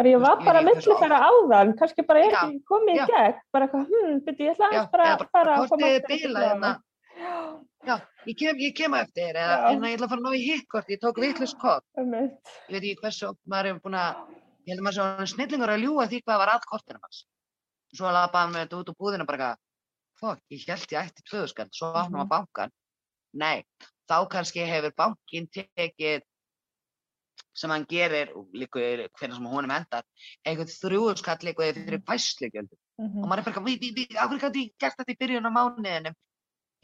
[0.00, 2.60] Bara ég var veist, ég bara að hversu millifæra áðan, kannski bara er Já, ekki
[2.70, 5.90] komið í gegn, bara eitthvað, hm, byrju, ég ætla aðeins bara að fara að koma
[5.90, 6.70] er aftur bilað skoða hérna.
[7.90, 7.94] Já,
[8.30, 10.92] ég kem, ég kem eftir, eða en ég ætla að fara að ná í hitt
[10.94, 14.24] ég tók vitlust kort, ég veit ekki hversu maður er búin að,
[14.66, 17.20] ég held að maður sé orðinn snillingur að ljúga því hvað var að kortinu hans.
[17.96, 19.62] Svo lapaði hann með þetta út úr búðinu bara eitthvað,
[20.20, 22.24] fokk, ég held ég ætti tvöðuskall, svo opnum Mhm.
[22.26, 22.70] að bankan.
[23.32, 23.64] Nei,
[24.08, 26.22] þá kannski hefur bankin tekið
[27.54, 28.78] sem hann gerir, og líka
[29.18, 30.04] hvernig sem honum hendar,
[30.46, 32.00] einhvern þrjúðuskall líka fyrir.
[33.00, 33.22] Mhm.
[33.24, 35.48] og maður er bara eitthvað, við, við, af hverju gæti ég gert þetta í byrjun
[35.48, 36.14] á mánuðinum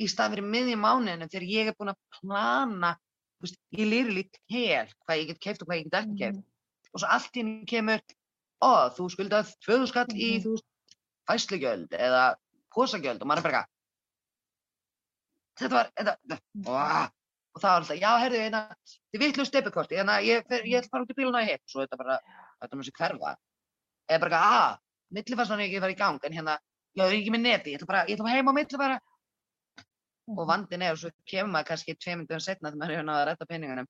[0.00, 2.96] í stað fyrir miðjum mánuðinum þegar ég er búin að plana,
[3.36, 6.18] þú veist, ég lýri líkt hel hvað ég get keift og hvað ég get ekki
[6.18, 6.44] keift Mhm.
[6.96, 8.00] Og svo allt í henni kemur,
[8.64, 10.44] ó, þú skuldað tvöðu skall í, Mhm.
[10.46, 10.66] þú veist,
[11.28, 12.22] fæslugjöld eða
[12.72, 13.20] posagjöld.
[13.22, 13.72] Og maður er bara eitthvað,
[15.60, 17.10] þetta var, þetta, ó,
[17.56, 18.60] og það var alltaf, já, herðu, hérna,
[19.12, 21.96] þið vitlu steppikorti, hérna, ég, ætla að fara út í bíluna í hipp, svo þetta
[22.00, 22.18] bara,
[22.62, 23.36] þetta með sér hverfa,
[24.08, 24.78] eða bara eitthvað, að,
[25.16, 26.58] millifærslan er ekki að fara í gang, en hérna,
[26.96, 28.98] já, það er ekki með neti, ég ætla bara, ég ætla bara heim á millifæra,
[30.26, 30.38] Mhm.
[30.38, 33.22] og vandinn er, og svo kemur maður kannski tvei myndum setna þegar maður hefur náða
[33.22, 33.88] að redda peningunum,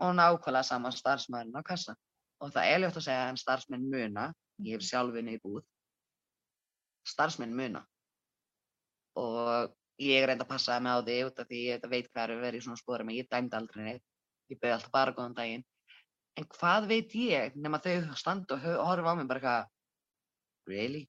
[0.00, 1.96] og nákvæmlega saman starfsmæðurinn á kassa.
[2.44, 4.28] Og það er ljótt að segja en starfsmenn muna,
[4.62, 5.64] ég hef sjálf unni í búð,
[7.08, 7.82] starfsmenn muna.
[9.18, 12.34] Og ég reyndi að passa mig á því út af því ég veit hvað er
[12.36, 14.04] að vera í svona spórum, ég dæmdi aldrei neitt,
[14.52, 15.66] ég bauði alltaf bara góðan daginn.
[16.38, 19.72] En hvað veit ég nema þau standa og horfa á mig bara eitthvað,
[20.70, 21.02] really?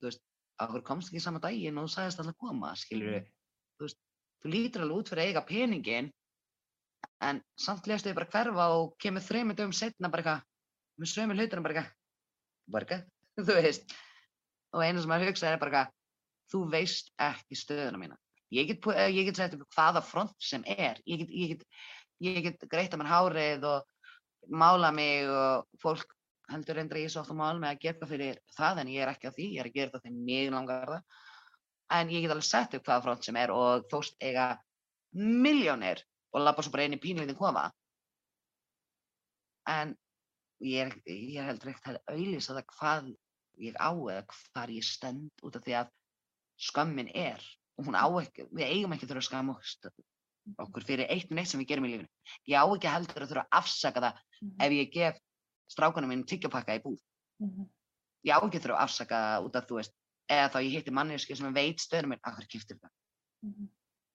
[0.00, 0.22] Þú veist,
[0.64, 3.20] okkur komst ekki sama daginn og þú sagðist alltaf koma, skilur
[3.76, 4.00] þú veist,
[4.40, 6.08] þú lítur alveg út fyrir eiga peningin,
[7.22, 10.48] en samt lestu þau bara hverfa og kemur þreymur dögum setna bara eitthvað,
[11.00, 11.94] sömu hlutunum bara eitthvað,
[12.74, 12.98] borga,
[13.38, 13.94] þú veist.
[14.72, 15.94] Og eina sem maður hugsa er bara eitthvað,
[16.52, 18.18] þú veist ekki stöðuna mína.
[18.52, 21.62] Ég get, ég get sett upp hvaða front sem er, ég get, ég get,
[22.20, 26.12] ég get greitt að mér hárið og mála mig og fólk
[26.52, 29.04] heldur reyndar að ég svo oft að mála mig að gera fyrir það en ég
[29.04, 31.18] er ekki á því, ég er að gera það þegar mig langar það.
[31.92, 34.46] En ég get alveg sett upp hvaða front sem er og þóst eiga
[35.16, 37.66] miljónir og lappa svo bara inn í pínlítinn kofa.
[39.68, 39.94] En
[40.62, 43.10] ég ég er heldur ekkert að auðlýsa það hvað
[43.62, 45.90] ég á eða hvar ég stend út af því að
[46.62, 47.42] skömmin er
[47.78, 50.04] og hún á ekki, við eigum ekki að þurfa að skama okkur-
[50.62, 52.08] okkur fyrir eitt og neitt sem við gerum í lífinu.
[52.46, 54.56] Ég á ekki heldur að þurfa að afsaka það Mhm.
[54.66, 55.18] ef ég gef
[55.70, 56.98] strákunum minn tyggjapakka í búð.
[57.40, 57.68] Mhm.
[58.24, 59.94] Ég á ekki að þurfa að afsaka það út af þú veist,
[60.30, 62.90] eða þá ég hitti manneski sem veit stöðunum minn, af hverju kiftir það?
[63.42, 63.68] Mhm.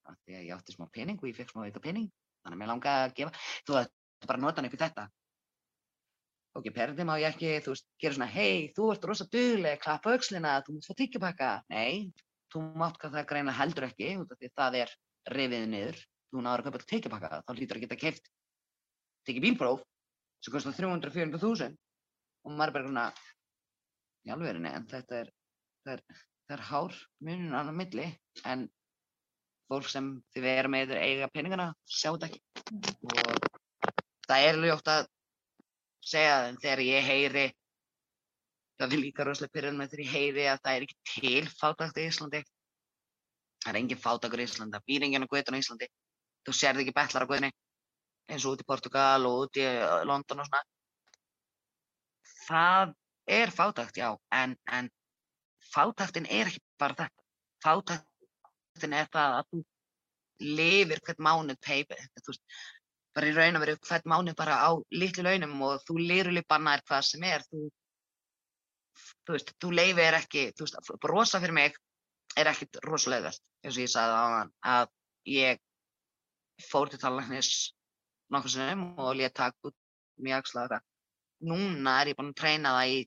[0.08, 2.12] Af því að ég átti smá pening og ég fekk smá auka pening,
[2.46, 3.32] þannig að mér langaði að gefa,
[3.68, 3.92] þú veist,
[4.28, 5.10] bara nota hann upp í þetta.
[6.58, 10.16] Ok, perði má ég ekki, þú veist, gera svona, hei, þú ert rosa dugleg, klappa
[10.16, 11.50] aukslina, þú mátt fá tyggjapakka.
[11.70, 12.08] Nei,
[12.54, 14.96] þú mátt hvað það greina heldur ekki, því það er
[15.38, 16.00] rifið niður.
[16.28, 18.32] Þú náður að kaupa tyggjapakka, þá hlýtur að geta keift,
[19.30, 19.86] tekið bílpróf,
[20.42, 21.78] sem kostar 300-400 þúsund.
[22.48, 23.06] og maður er bara svona
[24.24, 25.30] í alvegurinn en þetta er
[25.84, 26.04] það er,
[26.48, 26.98] það er hár
[27.28, 28.08] munun á milli
[28.48, 28.66] en
[29.68, 32.42] fólk sem þið vera með eiga peningana sjá þetta ekki
[33.04, 33.48] og
[34.28, 35.10] það er ljótt að
[36.08, 37.46] segja þeim þegar ég heyri
[38.78, 41.98] það er líka rosalega pyrrðan með þegar ég heyri að það er ekki til fátakt
[41.98, 42.42] í Íslandi.
[43.64, 45.88] Það er engin fátakur í Íslandi það býr enginn á guðun á Íslandi.
[46.46, 47.52] Þú sérði ekki betlar á guðunni
[48.28, 50.64] eins og út í Portugal og út í uh, London og svona.
[52.48, 52.94] Það
[53.38, 54.92] er fátakt, já en, en
[55.74, 57.26] fátaktin er ekki bara þetta.
[57.66, 59.64] Fátaktin er það að þú
[60.58, 62.44] lifir hvert mánuð peipi, þú veist
[63.18, 66.84] bara í raun og veru hvert mánuð bara á litlu launum og þú lirulig bannar
[66.86, 67.46] hvað sem er.
[67.50, 67.68] Þú,
[69.26, 71.78] þú veist, þú leifir ekki þú veist, brosa fyrir mig
[72.38, 74.92] er ekkit rosalega veld eins og ég sagði á hann að
[75.34, 75.62] ég
[76.70, 77.52] fór til tannlæknis
[78.34, 79.76] nokkur sinnum og létt takk út
[80.22, 80.80] mjög axlaða
[81.50, 83.00] núna er ég búin að treyna það í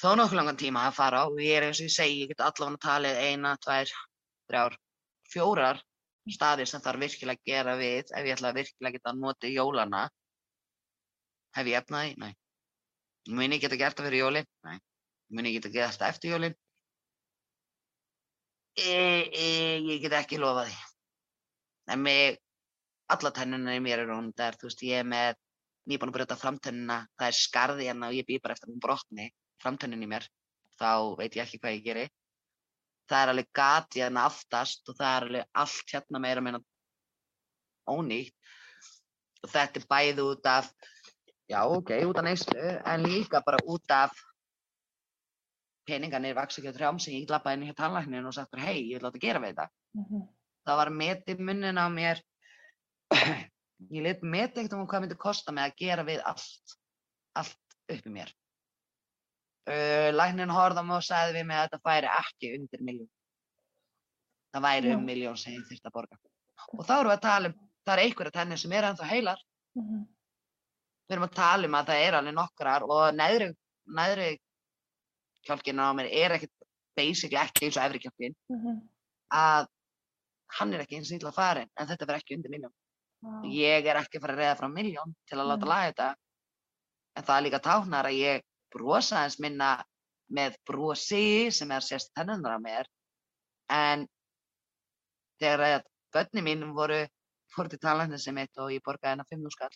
[0.00, 2.44] þó nokkuð langan tíma að fara og ég er eins og ég segi, ég get
[2.44, 3.94] allavega talið eina, tvær,
[4.48, 4.76] þrjár,
[5.32, 5.80] fjórar
[6.34, 9.50] staðir sem þarf virkilega að gera við ef ég ætla að virkilega geta að nota
[9.50, 10.02] jólana
[11.56, 12.14] hef ég efnaði?
[12.22, 12.32] Nei
[13.30, 14.50] mun ég geta gert það fyrir jólin?
[14.66, 14.78] Nei
[15.30, 16.56] mun ég geta gert það eftir jólin?
[18.80, 18.92] E,
[19.34, 19.48] e,
[19.90, 20.78] ég get ekki lofa því
[21.90, 22.38] en mig
[23.10, 25.38] alla tennuna í mér eru hundar, þú veist, ég er með
[25.90, 29.26] nýbúin að brjóta framtönnuna, það er skarði hérna og ég býð bara eftir hún brotni
[29.62, 30.26] framtönnin í mér,
[30.78, 32.04] þá veit ég ekki hvað ég geri.
[33.10, 36.60] Það er alveg gati hérna aftast og það er alveg allt hérna meira meina
[37.90, 38.34] ónýtt
[39.40, 40.68] og þetta er bæði út af,
[41.50, 44.12] já ok, út af neyslu, en líka bara út af
[45.88, 48.90] peningarnir vaks ekki á trjám sem ég lappaði inn í tannlæknin og sagt bara hei,
[48.92, 49.70] ég vil láta gera við þetta.
[49.96, 50.26] Mm -hmm.
[50.68, 52.20] Það var metið munnin á mér
[53.96, 56.76] ég let með ekkert um hvað myndi kosta mig að gera við allt,
[57.34, 58.32] allt upp í mér.
[59.70, 63.10] Uh, Læknin horða mig og sagði við mig að þetta færi ekki undir miljón.
[64.50, 66.18] Það væri um miljón sem ég þurfti að borga.
[66.74, 69.44] Og þá erum við að tala um, það er einhverja tennir sem er ennþá heilar.
[69.78, 70.06] Mm -hmm.
[71.06, 73.48] Við erum að tala um að það er alveg nokkrar og neðri,
[74.00, 74.30] neðri
[75.46, 76.56] kjálkinu á mér er ekkert
[76.98, 78.36] basically ekki eins og efri kjálkin.
[78.50, 78.82] Mm -hmm.
[79.30, 79.66] Að
[80.58, 82.74] hann er ekki eins og illa farin en þetta verður ekki undir miljón.
[83.22, 83.44] Wow.
[83.52, 85.70] Ég er ekki að fara að reyða frá miljón til að láta mm.
[85.70, 86.14] laga þetta.
[87.16, 88.44] En það er líka táknar að ég
[88.74, 89.76] brosa eins minna
[90.30, 92.90] með brosi sem er sérst tennundar á mér.
[93.70, 94.06] En
[95.40, 97.00] þegar að börni mín voru
[97.54, 99.72] fórt í talaninu sem mitt og ég borgaði hennar 5 skall.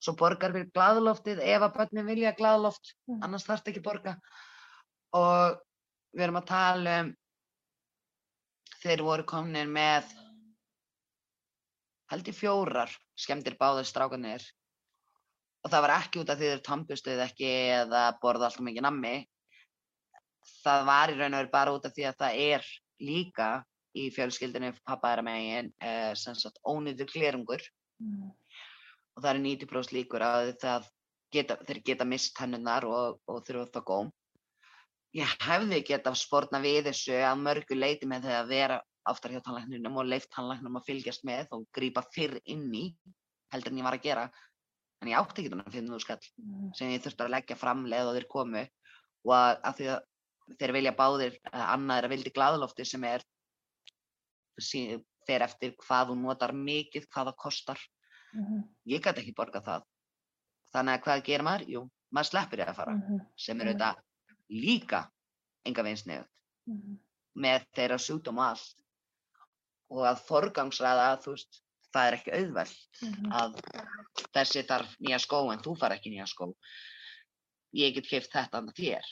[0.00, 3.20] Svo borgar við gladloftið ef að börni vilja gladloft, mm.
[3.26, 4.14] annars þarf þetta ekki borga.
[5.16, 5.58] Og
[6.16, 7.10] við erum að tala um
[8.80, 10.08] þeir voru komin með
[12.10, 14.46] held ég fjórar skemmtir báðir strákanir
[15.60, 17.50] og það var ekki út af því þeir tampustuð ekki
[17.80, 19.16] eða borða alltaf mikið nammi.
[20.60, 23.50] Það var í raun og veru bara út af því að það er líka
[23.96, 27.62] í fjölskyldinu pappaðara megin eh, sem sagt ónýður klérungur
[28.00, 28.30] mm.
[29.16, 30.52] og það er 90% líkur að
[31.34, 34.12] geta, þeir geta mist hennunar og, og þurfa það góm
[35.18, 38.78] ég hefði geta spórna við þessu að mörgu leiti með þegar að vera
[39.10, 42.84] aftar hjá tannlækninum og leift tannlæknum að fylgjast með og grýpa fyrr inn í
[43.50, 44.28] heldur en ég var að gera
[45.00, 46.72] en ég átti ekki þannig að finna þú skall mm.
[46.76, 48.64] sem ég þurfti að leggja fram leið og þeir komu
[49.24, 53.06] og að, að því að þeir vilja báðir að annað er að vildi gladlofti sem
[53.08, 53.24] er
[54.60, 57.80] þeir eftir hvað þú notar mikið, hvað það kostar
[58.34, 58.62] mm -hmm.
[58.92, 59.86] ég gæti ekki borga það
[60.72, 61.68] þannig að hvað gerir maður?
[61.68, 63.20] Jú, maður sleppir ég að fara mm -hmm.
[63.36, 64.02] sem er auðvitað
[64.50, 65.00] líka
[65.64, 66.30] enga veginn sniðut
[66.66, 66.98] -hmm.
[67.34, 68.76] með þeirra sjútum og allt
[69.90, 71.62] og að forgangsraða þú veist,
[71.94, 73.32] það er ekki auðvelt mm -hmm.
[73.40, 73.52] að
[74.36, 76.50] þessi þarf nýja skó en þú far ekki nýja skó.
[77.76, 79.10] Ég get keift þetta annað þér.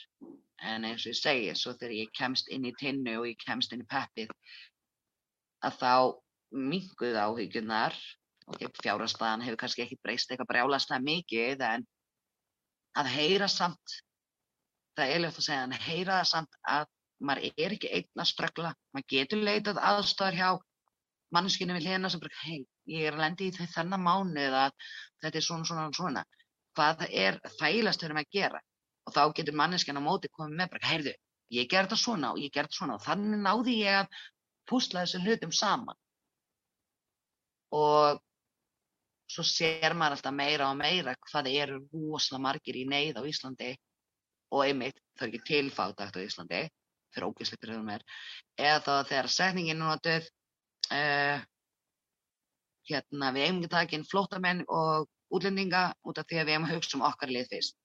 [0.69, 3.73] En eins og ég segi, svo þegar ég kemst inn í tinnu og ég kemst
[3.73, 4.33] inn í peppið
[5.63, 5.93] að þá
[6.51, 7.95] minguð áhyggjunar
[8.49, 11.85] og fjárhastæðan hefur kannski ekki breyst eitthvað brjálaslega mikið en
[12.97, 13.99] að heyra samt
[14.97, 16.87] það er ljótt að segja, en heyra það samt að
[17.19, 20.49] maður er ekki einn að ströggla maður getur leitað aðstæðar hjá
[21.35, 22.59] manneskinu við hlena sem bara, hei,
[22.89, 24.75] ég er að lendi í þennan mánuð að
[25.23, 26.25] þetta er svona, svona, svona.
[26.77, 28.61] Hvað er þægilegast fyrir mig að gera?
[29.07, 31.13] Og þá getur manneskinu á móti komið með bara, heyrðu,
[31.57, 34.23] ég ger þetta svona og ég ger þetta svona og þannig náði ég að
[34.69, 36.01] púsla þessu hlutum saman.
[37.75, 38.21] Og
[39.29, 43.75] svo sér maður alltaf meira og meira hvað eru rosalega margir í neyð á Íslandi
[44.49, 46.61] og einmitt það er ekki tilfátagt á Íslandi
[47.13, 48.03] fyrir er
[48.57, 50.29] eða þá þegar setningin er notuð
[50.95, 51.39] uh,
[52.89, 56.55] hérna, við eigum ekki að taka inn flótamenn og útlendinga út af því að við
[56.55, 57.77] eigum að hugsa um okkar lið fyrst.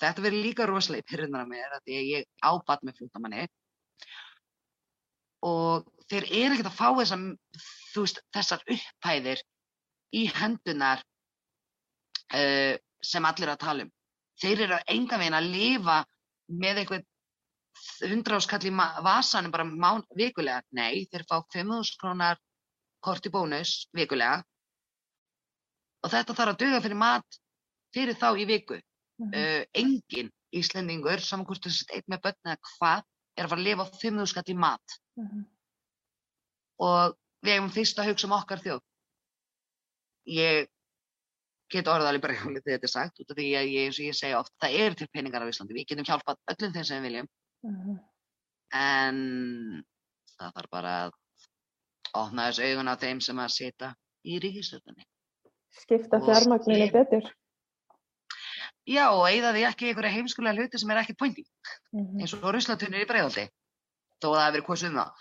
[0.00, 3.46] þetta verður líka rosalega pyrrundar að mér að því að ég ábat með flótamanni
[5.44, 7.24] og þeir eru ekkert að fá þessar,
[7.94, 9.42] veist, þessar upphæðir
[10.16, 11.02] í hendunar
[12.34, 13.92] uh, sem allir er að tala um.
[14.40, 15.98] Þeir eru enga veginn að lifa
[16.50, 17.06] með eitthvað
[18.10, 18.72] hundra áskall í
[19.04, 20.62] vasanum bara mán, vikulega.
[20.76, 22.38] Nei, þeir fá 5.000 krónar
[23.00, 24.42] korti bónus vikulega
[26.04, 27.40] og þetta þarf að duga fyrir mat
[27.94, 28.80] fyrir þá í viku.
[29.20, 29.32] Mhm.
[29.34, 33.02] Uh, engin Íslendingur, saman hvort þessi eitt með börn eða hvað,
[33.38, 35.44] er að fara að lifa á 5.000 skall í mat Mhm.
[36.80, 38.80] og við hefum fyrst að hugsa um okkar þjóð.
[40.26, 40.68] Ég
[41.70, 44.06] get orðað alveg bara hjálpið þetta er sagt út af því að ég, eins og
[44.08, 46.98] ég segja oft, það eru til peningar á Íslandi, við getum hjálpað öllum þeim sem
[46.98, 47.28] við viljum,
[47.62, 47.98] Mhm.
[48.72, 49.16] en
[50.38, 51.12] það þarf bara að
[52.14, 53.94] opna þess augun á þeim sem að sita
[54.24, 55.04] í ríkistöldunni.
[55.70, 57.28] Skipta fjármagninu betur.
[58.88, 61.44] Já, og eigða því ekki einhverja heimskulega hluti sem er ekkert pointi,
[61.92, 62.20] Mhm.
[62.20, 63.48] eins og ruslatunir í breiðaldi,
[64.20, 65.12] þó að það hefur verið kosið um það.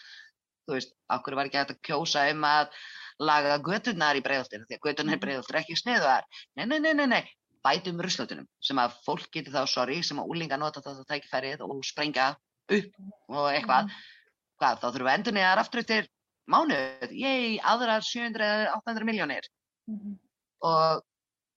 [0.70, 2.70] Þú veist, okkur var ekki hægt að kjósa um að
[3.20, 5.22] laga göturnar í breiðaltinu, því að göturnar í Mhm.
[5.26, 6.24] breiðaltinu er ekki sniðuðar.
[6.56, 7.30] Nei, nei, nei, nei, nei,
[7.66, 11.84] bætum ruslatunum, sem að fólk geti þá, sorry, sem að úlinga nota þetta tækifærið og
[11.88, 12.32] sprengja
[12.70, 13.90] upp og eitthvað.
[13.90, 14.08] Mhm.
[14.60, 16.10] Hvað, þá þurfum við endur neðar aftur eftir
[16.50, 19.48] mánuð, ég, aðrar 700 eða 800 miljónir.
[19.90, 20.18] Mhm.
[20.62, 21.04] og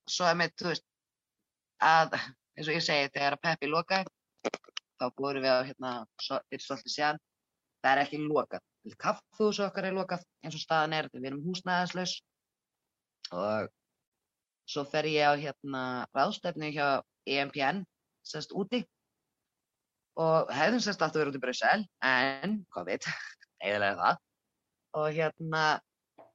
[0.07, 0.85] svo er mitt, þú veist,
[1.83, 2.15] að,
[2.57, 4.07] eins og ég segi, þegar að Peppi lokaði,
[4.99, 5.91] þá búum við á, hérna,
[6.23, 7.21] fyrir svolítið síðan,
[7.83, 8.63] það er ekki lokað.
[8.99, 12.17] Kaffhús okkar er lokað, eins og staðan er, við erum húsnæðislaus
[13.31, 13.69] og
[14.69, 15.83] svo fer ég á, hérna,
[16.15, 16.87] ráðstefnu hjá
[17.29, 17.83] EMPN,
[18.25, 18.83] sérst, úti.
[20.19, 23.07] Og hefðum sérst aftur verið út í Brussel, en, COVID,
[23.63, 24.21] eiginlega það,
[24.99, 25.63] og hérna,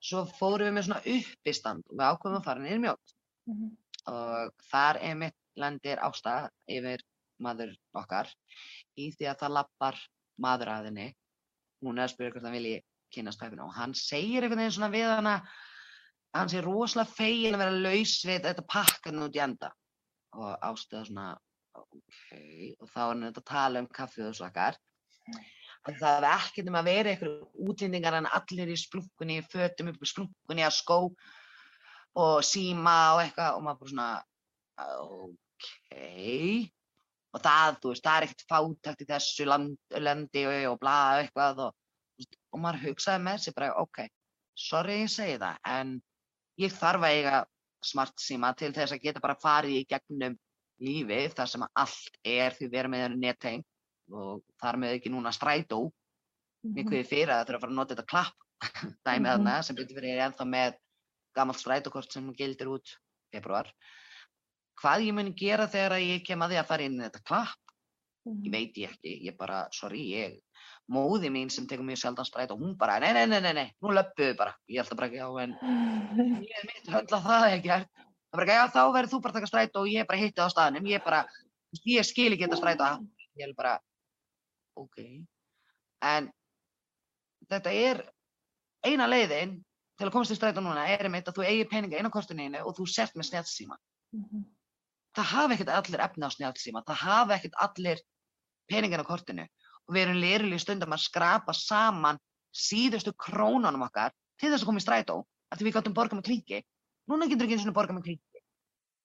[0.02, 3.14] svo fórum við með svona uppistand og við ákveðum að fara niður mjótt.
[3.48, 3.76] Mhm.
[4.08, 7.02] og þar einmitt lendir ásta yfir
[7.44, 8.30] maður okkar
[8.96, 9.98] í því að það lappar
[10.40, 11.08] maður að henni.
[11.84, 12.78] Hún er að spyrja hvort hann vilji
[13.14, 15.52] kynast peppinu og hann segir einhvern veginn svona við hana að
[16.36, 19.70] hann sé rosalega fegin að vera laus við þetta pakkan út í enda
[20.38, 21.28] og ástæða svona
[21.78, 22.32] ok,
[22.82, 24.78] og þá er hann að tala um kaffið og svakar
[25.88, 30.02] að það hefði ekkert um að vera einhverju útlendingar en allir í splunkunni, fötum upp
[30.02, 30.98] í splunkunni að skó
[32.18, 34.08] og síma og eitthvað og maður bara svona
[35.08, 35.94] ok
[37.36, 41.64] og það, þú veist, það er ekkert fátækt í þessu land, landi og, bla eitthvað
[41.66, 44.04] og, og maður hugsaði með sér bara ok,
[44.58, 45.98] sorry ég segi það en
[46.58, 47.44] ég þarf að eiga
[47.84, 50.36] smart síma til þess að geta bara farið í gegnum
[50.82, 53.64] lífið þar sem allt er því við erum með netteng
[54.14, 55.80] og þar með ekki núna strætó
[56.64, 57.04] mér Mhm.
[57.06, 58.36] fyrir að það þurfa að fara að nota þetta klapp
[59.06, 59.30] dæmið Mhm.
[59.30, 60.74] þarna sem betur fyrir ennþá með
[61.36, 62.96] gamalt strætókort sem gildir út
[63.32, 63.70] februar
[64.82, 67.58] hvað ég muni gera þegar ég kem að því að fara inn í þetta klapp
[68.26, 68.50] ég Mhm.
[68.52, 70.40] veit ég ekki, ég bara, sorry ég
[70.88, 73.92] móði mín sem tekur mjög sjaldan strætó hún bara, nei, nei, nei, nei, nei, nú
[73.92, 74.54] löppuðu bara.
[74.68, 75.54] Ég held að bara ekki á en
[76.48, 77.86] ég er mitt höndla það ekki það er
[78.38, 80.88] bara, já, þá verður þú bara að taka strætó og ég bara hitti á staðnum,
[80.88, 81.20] ég bara
[81.84, 82.90] ég skil ekki þetta strætó.
[83.38, 83.74] Ég er bara,
[84.80, 84.98] ok.
[86.08, 86.30] En
[87.48, 88.02] þetta er
[88.86, 89.58] eina leiðin
[89.98, 92.48] til að komast í strætó núna er einmitt að þú eigir peninga inn á kortinu
[92.64, 93.76] og þú sért með snjálfsíma
[94.08, 94.44] Mhm.
[95.12, 97.98] það hafa ekkert allir efni á snjálfsíma það hafa ekkert allir
[98.70, 99.42] peningin á kortinu.
[99.44, 99.57] og
[99.94, 102.20] við erum lýrilega stundum að skrapa saman
[102.54, 105.18] síðustu krónunum okkar til þess að koma í strætó
[105.48, 106.62] að því við gáttum borga með klinki
[107.08, 108.44] núna getur ekki eins og borga með klinki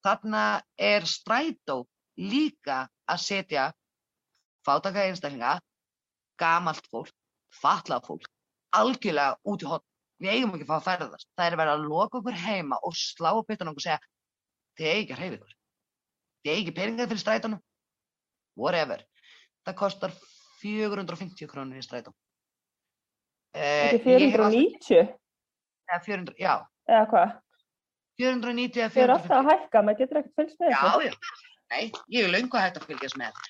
[0.04, 0.44] þarna
[0.92, 1.84] er strætó
[2.20, 3.70] líka að setja
[4.64, 5.58] fátaka einstaklinga
[6.40, 7.14] gamalt fólk,
[7.62, 8.30] fatlað fólk
[8.74, 9.86] algjörlega út í hot
[10.24, 11.46] við eigum ekki að fá að ferðast það.
[11.46, 14.00] Er verið að loka okkur heima og slá upp pittan okkur og segja
[14.78, 15.56] þið eigi ekki að hreyfa ykkur.
[16.44, 17.60] Þið eigi ekki peningar fyrir strætónu
[18.60, 19.04] whatever.
[19.64, 20.16] Það kostar
[20.64, 22.14] 450 krónur í strætó.
[23.53, 25.01] Hef alltaf- 490
[25.91, 26.53] eða 400, já,
[26.89, 27.34] eða hvað?
[28.18, 31.09] 490 eða Þau eru alltaf 450 að hækka, maður getur ekkert fylgst með já, þessu.
[31.09, 31.14] já,
[31.74, 31.84] nei,
[32.16, 33.43] ég er löngu hægt að fylgjast með.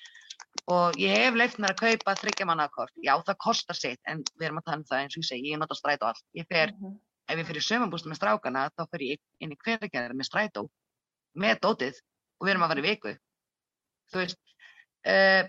[0.74, 4.60] Og ég hef leift mér að kaupa þryggjamannakort, já það kostar sitt en við erum
[4.60, 6.94] að tala um það eins og ég segi, ég nota strætó allt, ég fer Mhm.
[7.28, 10.68] ef ég fyrir sömambústu með strákana þá fer ég inn í hverjargerðar með strætó
[11.36, 11.96] með dótið
[12.40, 13.12] og við erum að fara í viku.
[14.12, 14.38] Þú veist
[15.06, 15.42] uh,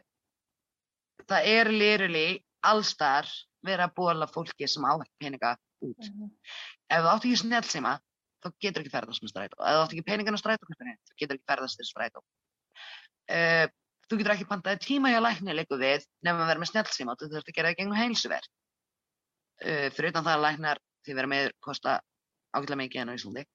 [1.23, 2.27] það er liruli
[2.65, 3.29] allstar
[3.65, 5.55] verið að bóla fólki sem á ekki peninga
[5.85, 6.09] út.
[6.09, 6.29] Mhm.
[6.89, 7.93] ef þú átt ekki snjálfsíma
[8.43, 9.57] þá getur ekki ferðast með strætó.
[9.57, 12.21] Ef þú átt ekki peningin á strætókortinu þá getur ekki ferðast til strætó.
[13.25, 13.65] Uh,
[14.05, 17.29] þú getur ekki pantaði tíma hjá lækni leiku við nefnum að vera með snjálfsíma þú
[17.31, 18.49] þurft að gera það gengum heilsuver
[19.65, 21.95] uh, fyrir utan það að læknar því vera með kosta
[22.53, 23.45] ágætlega mikið en á Íslandi.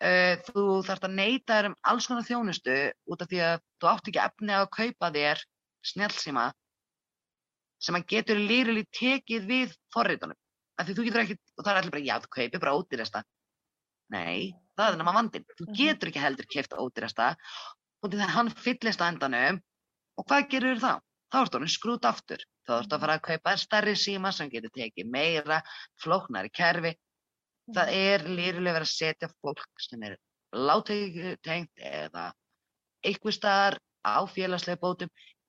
[0.00, 2.76] Uh, þú þarft að neyta þér um alls konar þjónustu
[3.08, 5.42] út af því að þú átt ekki efni að kaupa þér
[5.90, 6.46] snjálfsíma
[7.80, 10.36] sem að getur lýrili tekið við forritunum.
[10.78, 13.22] Af því þú getur ekki, og það er allir bara, já, þú kaupir bara ódýrasta.
[14.10, 15.44] Nei, það er nema vandinn.
[15.58, 15.76] Þú Mhm.
[15.80, 17.36] getur ekki heldur keift ódýrasta
[18.02, 19.60] og því að hann fyllist á endanum
[20.18, 21.00] og hvað gerur þá?
[21.30, 22.40] Þá ertu honum skrút aftur.
[22.66, 25.62] Þá ertu að fara að kaupa þér stærri síma sem getur tekið meira,
[26.02, 26.94] flóknari kerfi.
[27.72, 30.16] Það er lýrilega verið að setja fólk sem er
[30.52, 32.32] láttengt eða
[33.04, 35.08] einhver staðar á félagslega bótum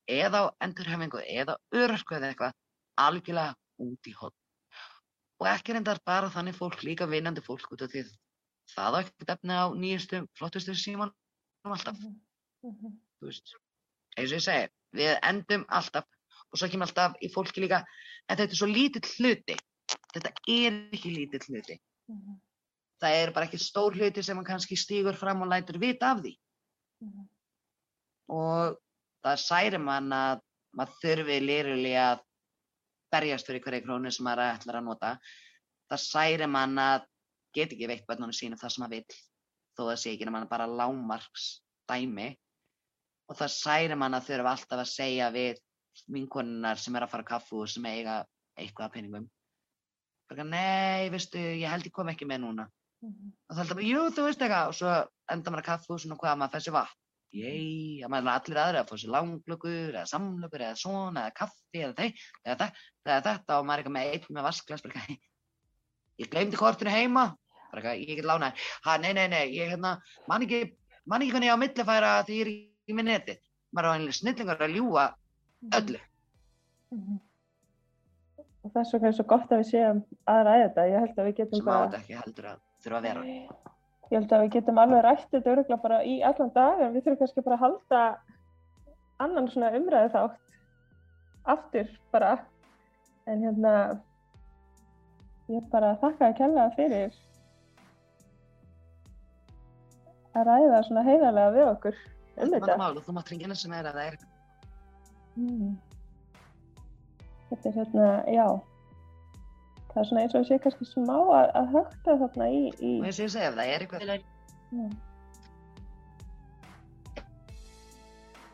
[0.10, 2.54] eða á endurhefingu eða örörku eða eitthvað
[3.02, 4.36] algjörlega út í hot.
[5.42, 8.12] Og ekki reyndar bara þannig fólk, líka vinnandi fólk út af því að
[8.76, 11.14] það á ekkert efni á nýjustu, flottustu símanum
[11.66, 12.92] alltaf, Mhm.
[13.20, 13.56] þú veist.
[14.18, 16.06] Eins og ég segi, við endum alltaf
[16.52, 17.86] og svo kemur alltaf í fólki líka,
[18.30, 19.58] en þetta er svo lítill hluti.
[20.14, 21.80] Þetta er ekki lítill hluti.
[22.10, 22.40] Mhm.
[23.02, 26.20] Það er bara ekki stór hluti sem hann kannski stígur fram og lætur vita af
[26.22, 26.38] því.
[27.02, 27.30] Mhm.
[28.30, 28.78] Og
[29.26, 30.42] það særi mann að
[30.78, 32.22] maður þurfi lirulega að
[33.12, 35.16] berjast fyrir hverju krónu sem maður ætlar að nota.
[35.92, 37.08] Það særi mann að
[37.56, 39.20] get ekki veitt börnunum sínum það sem maður vill,
[39.76, 41.50] þó það sé ekki nema bara lámarks
[41.92, 42.30] dæmi.
[43.28, 45.60] Og það særi mann að þurfa alltaf að segja við
[46.12, 48.22] vinkonunnar sem er að fara kaffu og sem eiga
[48.60, 49.30] eitthvað af peningum.
[50.48, 52.70] Nei, veistu, ég held ég kom ekki með núna.
[53.02, 53.32] Mhm.
[53.50, 54.90] og það er alltaf bara, jú, þú veist eitthvað og svo
[55.34, 56.98] enda maður að kaffu og svona hvað maður fær sér vatn
[57.32, 61.84] jei, að maður allir aðri að fá sér langlökur eða samlökur eða svona eða kaffi
[61.86, 65.00] eða, þei, eða, þe eða þetta og maður er eitthvað með einn með vasklas bara,
[65.00, 65.24] eitthvað,
[66.22, 67.26] ég glemdi kortinu heima.
[67.72, 69.96] Bara, eitthvað, ég get lánaði ha, nei, nei, nei, ég hérna,
[70.28, 70.62] man ekki
[71.08, 73.44] man ekki hvernig ég á milli færa því ég er ekki með netið.
[73.72, 75.06] Maður er á einlega snillingar að ljúa
[75.80, 76.02] öllu.
[76.92, 77.20] Mhm.
[78.62, 80.90] Og þess vegna er svo gott að við séum að ræða þetta.
[80.92, 83.24] Ég held að við getum sem á þetta ekki heldur að þurfa að vera
[84.12, 87.06] Ég held að við getum alveg rætt þetta öruglega bara í allan dag en við
[87.06, 88.02] þurfum kannski bara að halda
[89.24, 92.32] annan svona umræðu þátt aftur bara.
[93.30, 93.74] En hérna,
[95.52, 97.16] ég bara þakka að kella fyrir
[100.36, 102.76] að ræða svona heiðarlega við okkur um þetta þetta.
[102.76, 104.20] er mál og þú mátt ringina sem er að það er
[105.40, 105.78] Mm.
[107.50, 108.46] Þetta er hérna, já.
[109.92, 112.92] Það er svona eins og að sé kannski smá að, að högta þarna í, í
[113.02, 114.92] og eins og ég segi, ef það er eitthvað já.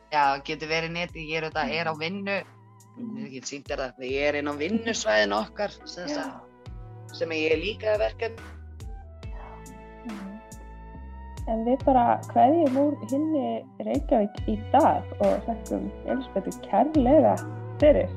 [0.07, 2.37] Já, getur verið neti, ég er, þetta, er á vinnu,
[3.19, 6.13] ég get sínt þér það, ég er inn á vinnusvæðin okkar sem,
[7.13, 8.39] sem ég er líka verkefn.
[10.07, 10.37] Mm.
[11.51, 13.51] En við bara hverjum úr hinni
[13.83, 17.35] Reykjavík í dag og þekkum Elisabethu kærlega
[17.83, 18.09] fyrir.